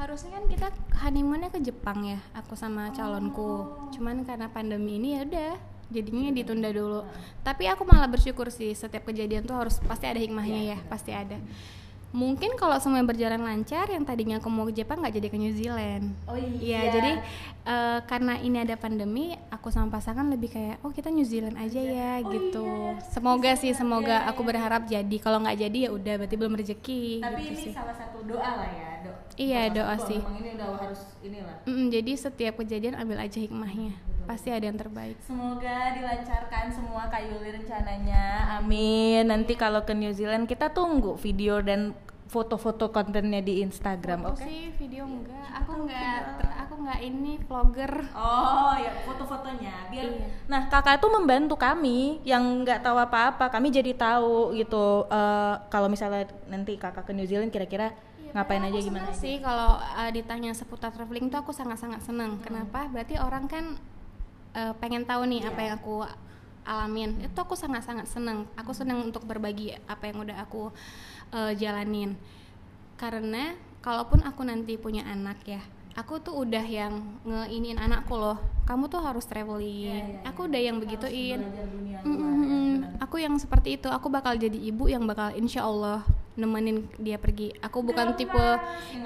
[0.03, 3.71] Harusnya kan kita honeymoonnya ke Jepang ya, aku sama calonku.
[3.95, 5.55] Cuman karena pandemi ini ya udah,
[5.95, 7.07] jadinya ditunda dulu.
[7.47, 11.39] Tapi aku malah bersyukur sih, setiap kejadian tuh harus pasti ada hikmahnya ya, pasti ada.
[12.13, 15.55] Mungkin kalau semuanya berjalan lancar, yang tadinya aku mau ke Jepang nggak jadi ke New
[15.57, 16.13] Zealand.
[16.29, 17.13] Oh Iya, jadi
[17.65, 21.81] eh, karena ini ada pandemi, aku sama pasangan lebih kayak, oh kita New Zealand aja
[21.81, 22.93] ya, gitu.
[23.09, 25.17] Semoga sih, semoga aku berharap jadi.
[25.25, 27.25] Kalau nggak jadi ya udah, berarti belum rezeki.
[27.25, 27.73] Tapi gitu ini sih.
[27.73, 29.13] salah satu doa lah ya, do.
[29.41, 30.21] Iya, doa satu sih.
[30.21, 31.57] Memang ini udah harus inilah.
[31.65, 33.97] Mm, jadi setiap kejadian ambil aja hikmahnya.
[34.25, 35.17] Pasti ada yang terbaik.
[35.21, 38.59] Semoga dilancarkan semua Kak Yuli rencananya.
[38.59, 39.27] Amin.
[39.27, 41.93] Nanti kalau ke New Zealand kita tunggu video dan
[42.27, 44.41] foto-foto kontennya di Instagram, oke?
[44.41, 45.53] sih video enggak.
[45.53, 47.93] Aku enggak aku enggak ini vlogger.
[48.17, 50.27] Oh ya foto-fotonya biar Iya.
[50.49, 55.93] nah kakak tuh membantu kami yang nggak tahu apa-apa kami jadi tahu gitu Eh, kalau
[55.93, 57.93] misalnya nanti kakak ke New Zealand kira-kira
[58.33, 62.41] ngapain aja gimana sih kalau uh, ditanya seputar traveling tuh aku sangat-sangat seneng.
[62.41, 62.89] Kenapa?
[62.89, 63.77] Berarti orang kan
[64.57, 66.07] uh, pengen tahu nih apa yang aku
[66.63, 67.19] alamin.
[67.27, 68.47] Itu aku sangat-sangat seneng.
[68.55, 70.71] Aku seneng untuk berbagi apa yang udah aku
[71.35, 72.15] uh, jalanin.
[72.97, 75.63] Karena kalaupun aku nanti punya anak ya,
[75.99, 78.39] aku tuh udah yang ngeinin anakku loh.
[78.63, 80.23] Kamu tuh harus traveling.
[80.23, 81.43] Aku udah yang begituin.
[82.07, 82.75] Mm, mm, mm.
[83.03, 87.53] Aku yang seperti itu, aku bakal jadi ibu yang bakal insya Allah nemenin dia pergi.
[87.61, 88.47] Aku bukan tipe,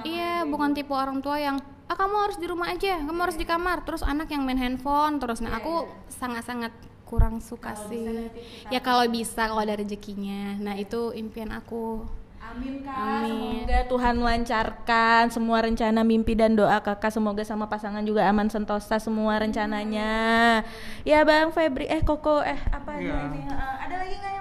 [0.03, 3.47] iya bukan tipe orang tua yang ah kamu harus di rumah aja, kamu harus di
[3.47, 5.39] kamar, terus anak yang main handphone terus.
[5.39, 6.75] Nah aku sangat-sangat
[7.07, 8.27] kurang suka sih.
[8.67, 10.59] Ya kalau bisa kalau ada rezekinya.
[10.59, 12.03] Nah itu impian aku.
[12.47, 12.95] Amin kak.
[12.95, 13.67] Amin.
[13.67, 17.11] Semoga Tuhan melancarkan semua rencana, mimpi dan doa kakak.
[17.11, 20.63] Semoga sama pasangan juga aman sentosa semua rencananya.
[21.03, 23.31] Ya bang Febri, eh Koko, eh apa Iya.
[23.31, 23.41] ini?
[23.47, 24.36] Eh, ada lagi nggak?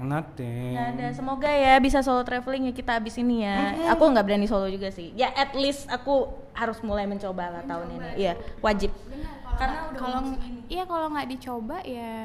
[0.00, 0.74] Nothing.
[0.74, 1.06] Nggak ada.
[1.12, 3.76] Semoga ya bisa solo traveling ya kita abis ini ya.
[3.92, 5.12] Aku nggak berani solo juga sih.
[5.14, 8.08] Ya at least aku harus mulai mencoba lah tahun ini.
[8.16, 8.32] Iya
[8.64, 8.90] wajib.
[9.60, 10.20] Karena udah kalau
[10.72, 12.16] iya kalau nggak dicoba ya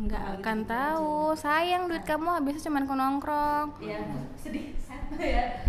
[0.00, 4.00] nggak akan tahu sayang duit kamu habisnya cuma ke nongkrong Iya,
[4.40, 4.72] sedih
[5.20, 5.60] ya.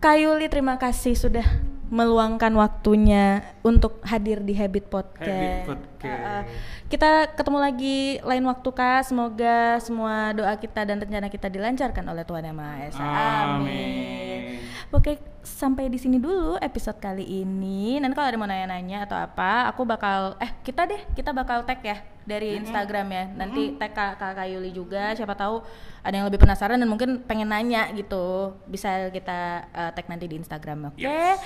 [0.00, 1.44] Kayuli terima kasih sudah
[1.90, 5.28] meluangkan waktunya untuk hadir di Habit Podcast.
[5.28, 6.06] Habit Podcast.
[6.06, 6.42] Uh, uh,
[6.90, 9.06] kita ketemu lagi lain waktu kak.
[9.06, 13.06] Semoga semua doa kita dan rencana kita dilancarkan oleh Tuhan Yang Maha Esa.
[13.46, 14.58] Amin.
[14.90, 18.02] Oke, sampai di sini dulu episode kali ini.
[18.02, 21.78] Nanti kalau ada mau nanya-nanya atau apa, aku bakal eh kita deh, kita bakal tag
[21.78, 23.24] ya dari Instagram ya.
[23.38, 25.14] Nanti tag Kak, Kak Kayuli juga.
[25.14, 25.62] Siapa tahu
[26.02, 28.58] ada yang lebih penasaran dan mungkin pengen nanya gitu.
[28.66, 30.90] Bisa kita uh, tag nanti di Instagram.
[30.90, 31.06] Oke.
[31.06, 31.38] Yes.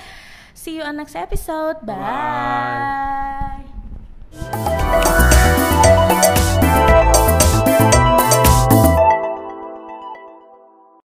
[0.57, 1.85] See you on next episode.
[1.85, 3.61] Bye.
[4.33, 5.24] Bye.